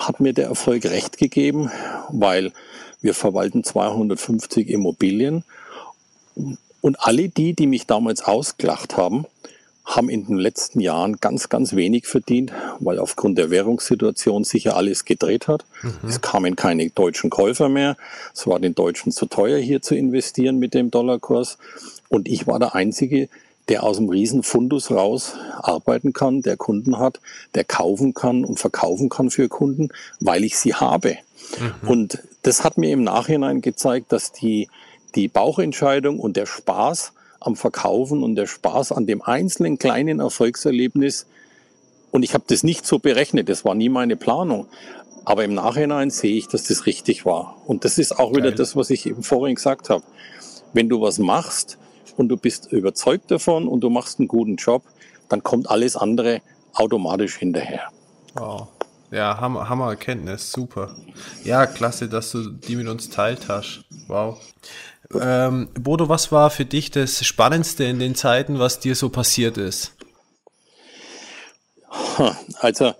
[0.00, 1.70] hat mir der Erfolg recht gegeben,
[2.08, 2.52] weil
[3.00, 5.44] wir verwalten 250 Immobilien
[6.80, 9.26] und alle die, die mich damals ausgelacht haben,
[9.84, 14.74] haben in den letzten Jahren ganz, ganz wenig verdient, weil aufgrund der Währungssituation sich ja
[14.74, 15.64] alles gedreht hat.
[15.82, 16.08] Mhm.
[16.08, 17.96] Es kamen keine deutschen Käufer mehr.
[18.32, 21.58] Es war den Deutschen zu teuer, hier zu investieren mit dem Dollarkurs.
[22.08, 23.28] Und ich war der Einzige,
[23.70, 27.20] der aus dem Riesenfundus raus arbeiten kann, der Kunden hat,
[27.54, 31.16] der kaufen kann und verkaufen kann für Kunden, weil ich sie habe.
[31.58, 31.88] Mhm.
[31.88, 34.68] Und das hat mir im Nachhinein gezeigt, dass die,
[35.14, 41.26] die Bauchentscheidung und der Spaß am Verkaufen und der Spaß an dem einzelnen kleinen Erfolgserlebnis,
[42.10, 44.66] und ich habe das nicht so berechnet, das war nie meine Planung,
[45.24, 47.56] aber im Nachhinein sehe ich, dass das richtig war.
[47.66, 48.42] Und das ist auch Geil.
[48.42, 50.02] wieder das, was ich eben vorhin gesagt habe.
[50.72, 51.78] Wenn du was machst
[52.20, 54.82] und du bist überzeugt davon und du machst einen guten Job,
[55.30, 56.42] dann kommt alles andere
[56.74, 57.90] automatisch hinterher.
[58.34, 58.68] Wow.
[59.10, 60.94] Ja, Hammer, Hammer Erkenntnis, super.
[61.44, 63.84] Ja, klasse, dass du die mit uns teilt hast.
[64.06, 64.38] Wow.
[65.18, 69.56] Ähm, Bodo, was war für dich das Spannendste in den Zeiten, was dir so passiert
[69.56, 69.96] ist?
[72.60, 72.92] Also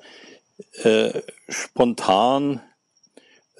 [0.82, 2.62] äh, spontan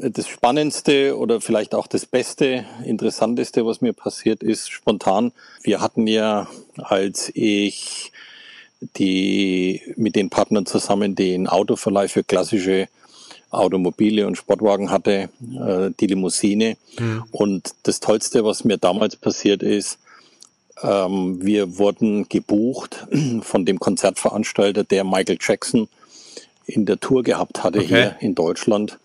[0.03, 5.33] das Spannendste oder vielleicht auch das Beste, Interessanteste, was mir passiert ist, spontan.
[5.63, 8.13] Wir hatten ja, als ich
[8.97, 12.89] die mit den Partnern zusammen den Autoverleih für klassische
[13.51, 16.77] Automobile und Sportwagen hatte, äh, die Limousine.
[16.99, 17.25] Mhm.
[17.31, 19.99] Und das Tollste, was mir damals passiert ist,
[20.83, 23.07] ähm, wir wurden gebucht
[23.43, 25.89] von dem Konzertveranstalter, der Michael Jackson
[26.65, 27.89] in der Tour gehabt hatte okay.
[27.89, 28.99] hier in Deutschland.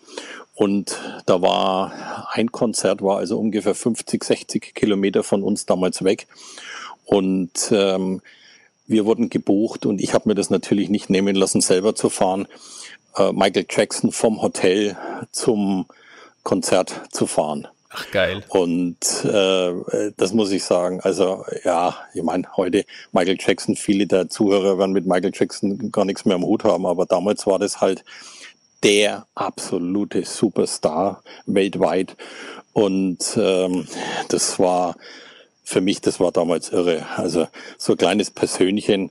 [0.56, 6.26] Und da war ein Konzert, war also ungefähr 50, 60 Kilometer von uns damals weg.
[7.04, 8.22] Und ähm,
[8.86, 12.48] wir wurden gebucht und ich habe mir das natürlich nicht nehmen lassen, selber zu fahren,
[13.16, 14.96] äh, Michael Jackson vom Hotel
[15.30, 15.86] zum
[16.42, 17.68] Konzert zu fahren.
[17.90, 18.42] Ach geil.
[18.48, 21.00] Und äh, das muss ich sagen.
[21.00, 26.04] Also ja, ich meine, heute Michael Jackson, viele der Zuhörer werden mit Michael Jackson gar
[26.04, 28.04] nichts mehr am Hut haben, aber damals war das halt
[28.82, 32.16] der absolute Superstar weltweit.
[32.72, 33.86] Und ähm,
[34.28, 34.96] das war
[35.64, 37.06] für mich, das war damals irre.
[37.16, 37.48] Also
[37.78, 39.10] so ein kleines Persönchen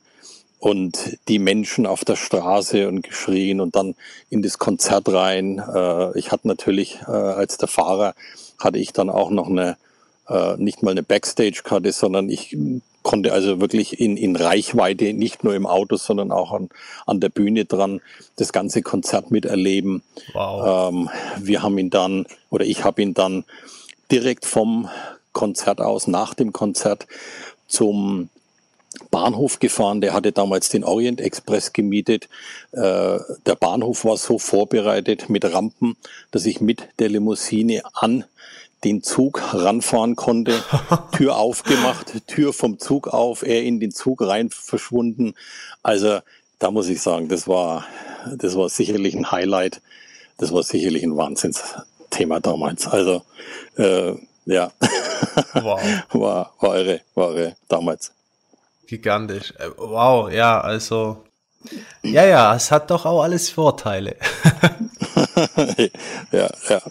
[0.60, 3.96] und die Menschen auf der Straße und geschrien und dann
[4.30, 5.60] in das Konzert rein.
[5.60, 8.16] Äh, ich hatte natürlich äh, als der Fahrer
[8.58, 9.78] hatte ich dann auch noch eine
[10.28, 12.58] äh, nicht mal eine Backstage-Karte, sondern ich
[13.06, 16.70] konnte also wirklich in, in Reichweite, nicht nur im Auto, sondern auch an,
[17.06, 18.02] an der Bühne dran,
[18.36, 20.02] das ganze Konzert miterleben.
[20.34, 20.92] Wow.
[20.92, 23.46] Ähm, wir haben ihn dann, oder ich habe ihn dann
[24.12, 24.90] direkt vom
[25.32, 27.08] Konzert aus, nach dem Konzert
[27.68, 28.30] zum
[29.12, 30.02] Bahnhof gefahren.
[30.02, 32.28] Der hatte damals den Orient Express gemietet.
[32.72, 35.96] Äh, der Bahnhof war so vorbereitet mit Rampen,
[36.32, 38.26] dass ich mit der Limousine an
[38.84, 40.64] den Zug ranfahren konnte.
[41.12, 45.34] Tür aufgemacht, Tür vom Zug auf, er in den Zug rein verschwunden.
[45.84, 46.20] Also
[46.60, 47.86] da muss ich sagen, das war,
[48.36, 49.82] das war sicherlich ein Highlight.
[50.38, 52.88] Das war sicherlich ein Wahnsinnsthema damals.
[52.88, 53.24] Also
[53.78, 54.14] äh,
[54.46, 54.72] ja,
[55.54, 55.82] wow.
[56.12, 58.12] war, war irre, war irre damals.
[58.88, 59.54] Gigantisch.
[59.58, 61.24] Äh, wow, ja, also.
[62.04, 64.16] Ja, ja, es hat doch auch alles Vorteile.
[66.32, 66.82] ja, ja.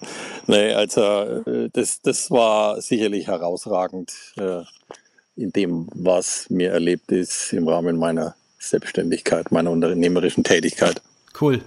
[0.47, 4.63] Nee, also äh, das, das war sicherlich herausragend äh,
[5.37, 11.01] in dem, was mir erlebt ist im Rahmen meiner Selbstständigkeit, meiner unternehmerischen Tätigkeit.
[11.41, 11.63] Cool.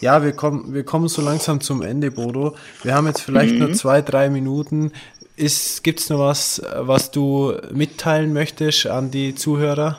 [0.00, 2.56] Ja, wir kommen, wir kommen so langsam zum Ende, Bodo.
[2.82, 3.60] Wir haben jetzt vielleicht mhm.
[3.60, 4.92] nur zwei, drei Minuten.
[5.36, 9.98] Gibt es noch was, was du mitteilen möchtest an die Zuhörer?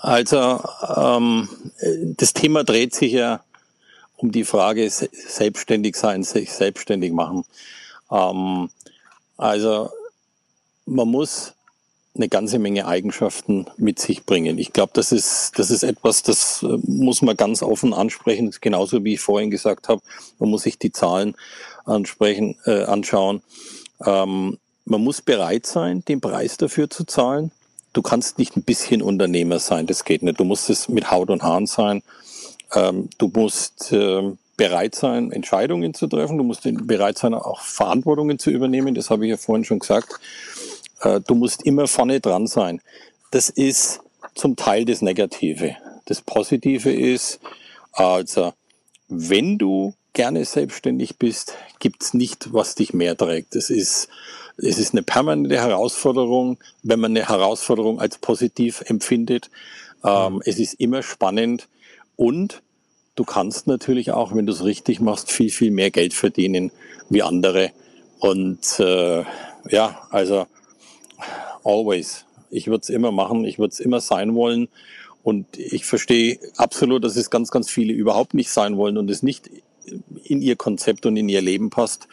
[0.00, 0.60] Also,
[0.96, 1.48] ähm,
[2.16, 3.40] das Thema dreht sich ja
[4.16, 7.44] um die Frage selbstständig sein, sich selbstständig machen.
[8.10, 8.70] Ähm,
[9.36, 9.90] also,
[10.86, 11.52] man muss
[12.14, 14.58] eine ganze Menge Eigenschaften mit sich bringen.
[14.58, 18.54] Ich glaube, das ist, das ist etwas, das äh, muss man ganz offen ansprechen.
[18.60, 20.00] Genauso wie ich vorhin gesagt habe,
[20.38, 21.36] man muss sich die Zahlen
[21.84, 23.42] ansprechen, äh, anschauen.
[24.04, 27.50] Ähm, man muss bereit sein, den Preis dafür zu zahlen.
[27.96, 30.38] Du kannst nicht ein bisschen Unternehmer sein, das geht nicht.
[30.38, 32.02] Du musst es mit Haut und Haaren sein.
[32.74, 36.36] Ähm, du musst äh, bereit sein, Entscheidungen zu treffen.
[36.36, 38.94] Du musst bereit sein, auch Verantwortungen zu übernehmen.
[38.94, 40.20] Das habe ich ja vorhin schon gesagt.
[41.00, 42.82] Äh, du musst immer vorne dran sein.
[43.30, 44.00] Das ist
[44.34, 45.76] zum Teil das Negative.
[46.04, 47.40] Das Positive ist,
[47.92, 48.52] also
[49.08, 53.56] wenn du gerne selbstständig bist, gibt's nicht, was dich mehr trägt.
[53.56, 54.08] Es ist,
[54.58, 59.50] es ist eine permanente Herausforderung, wenn man eine Herausforderung als positiv empfindet.
[60.04, 60.42] Ähm, mhm.
[60.44, 61.68] es ist immer spannend
[62.16, 62.62] und
[63.16, 66.70] du kannst natürlich auch, wenn du es richtig machst, viel, viel mehr Geld verdienen
[67.08, 67.72] wie andere.
[68.18, 69.24] Und äh,
[69.70, 70.46] ja, also
[71.64, 72.24] always.
[72.50, 74.68] Ich würde es immer machen, ich würde es immer sein wollen.
[75.22, 79.24] Und ich verstehe absolut, dass es ganz, ganz viele überhaupt nicht sein wollen und es
[79.24, 79.50] nicht
[80.22, 82.06] in ihr Konzept und in ihr Leben passt.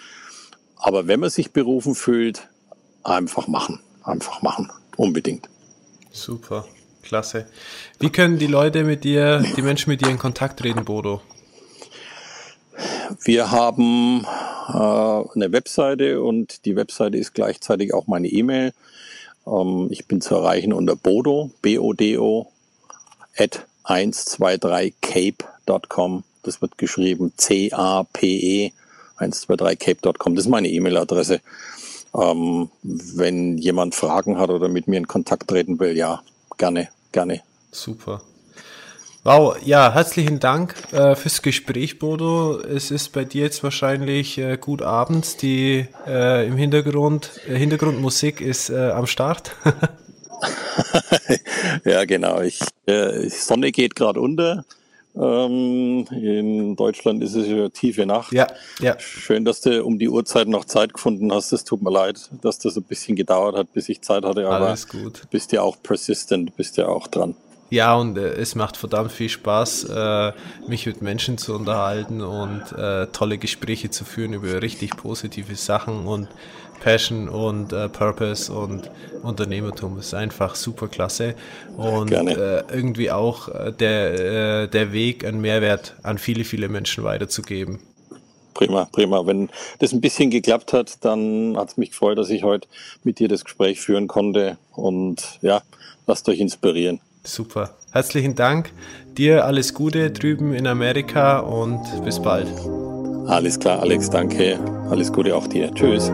[0.84, 2.50] Aber wenn man sich berufen fühlt,
[3.04, 3.80] einfach machen.
[4.04, 4.70] Einfach machen.
[4.98, 5.48] Unbedingt.
[6.12, 6.66] Super.
[7.02, 7.48] Klasse.
[8.00, 11.22] Wie können die Leute mit dir, die Menschen mit dir in Kontakt treten, Bodo?
[13.24, 14.26] Wir haben
[14.68, 18.74] äh, eine Webseite und die Webseite ist gleichzeitig auch meine E-Mail.
[19.48, 22.52] Ähm, ich bin zu erreichen unter bodo, B-O-D-O,
[23.38, 26.26] at 123cape.com.
[26.44, 28.74] Das wird geschrieben C-A-P-E
[29.24, 30.36] 123cape.com.
[30.36, 31.42] Das ist meine E-Mail-Adresse.
[32.16, 36.22] Ähm, wenn jemand Fragen hat oder mit mir in Kontakt treten will, ja,
[36.58, 37.42] gerne, gerne.
[37.72, 38.22] Super.
[39.24, 42.60] Wow, ja, herzlichen Dank äh, fürs Gespräch, Bodo.
[42.60, 45.38] Es ist bei dir jetzt wahrscheinlich äh, gut abends.
[45.38, 49.56] Die äh, im Hintergrund äh, Hintergrundmusik ist äh, am Start.
[51.86, 52.42] ja, genau.
[52.42, 54.66] Ich, äh, Sonne geht gerade unter.
[55.16, 58.34] Ähm, in Deutschland ist es ja tiefe Nacht.
[58.34, 58.48] Ja,
[58.80, 59.00] ja.
[59.00, 61.52] Schön, dass du um die Uhrzeit noch Zeit gefunden hast.
[61.52, 64.48] Es tut mir leid, dass das ein bisschen gedauert hat, bis ich Zeit hatte.
[64.48, 65.24] Aber Alles gut.
[65.30, 67.36] bist ja auch persistent, bist ja auch dran.
[67.70, 70.32] Ja, und äh, es macht verdammt viel Spaß, äh,
[70.68, 76.06] mich mit Menschen zu unterhalten und äh, tolle Gespräche zu führen über richtig positive Sachen
[76.06, 76.28] und
[76.82, 78.92] Passion und Purpose und
[79.22, 79.98] Unternehmertum.
[80.00, 81.34] Ist einfach super klasse
[81.78, 87.80] und äh, irgendwie auch der, der Weg, einen Mehrwert an viele, viele Menschen weiterzugeben.
[88.54, 89.26] Prima, prima.
[89.26, 89.50] Wenn
[89.80, 92.68] das ein bisschen geklappt hat, dann hat es mich gefreut, dass ich heute
[93.04, 95.62] mit dir das Gespräch führen konnte und ja,
[96.06, 97.00] lasst euch inspirieren.
[97.26, 97.72] Super.
[97.92, 98.72] Herzlichen Dank.
[99.18, 102.48] Dir alles Gute drüben in Amerika und bis bald.
[103.28, 104.60] Alles klar, Alex, danke.
[104.90, 105.74] Alles Gute auch dir.
[105.74, 106.12] Tschüss.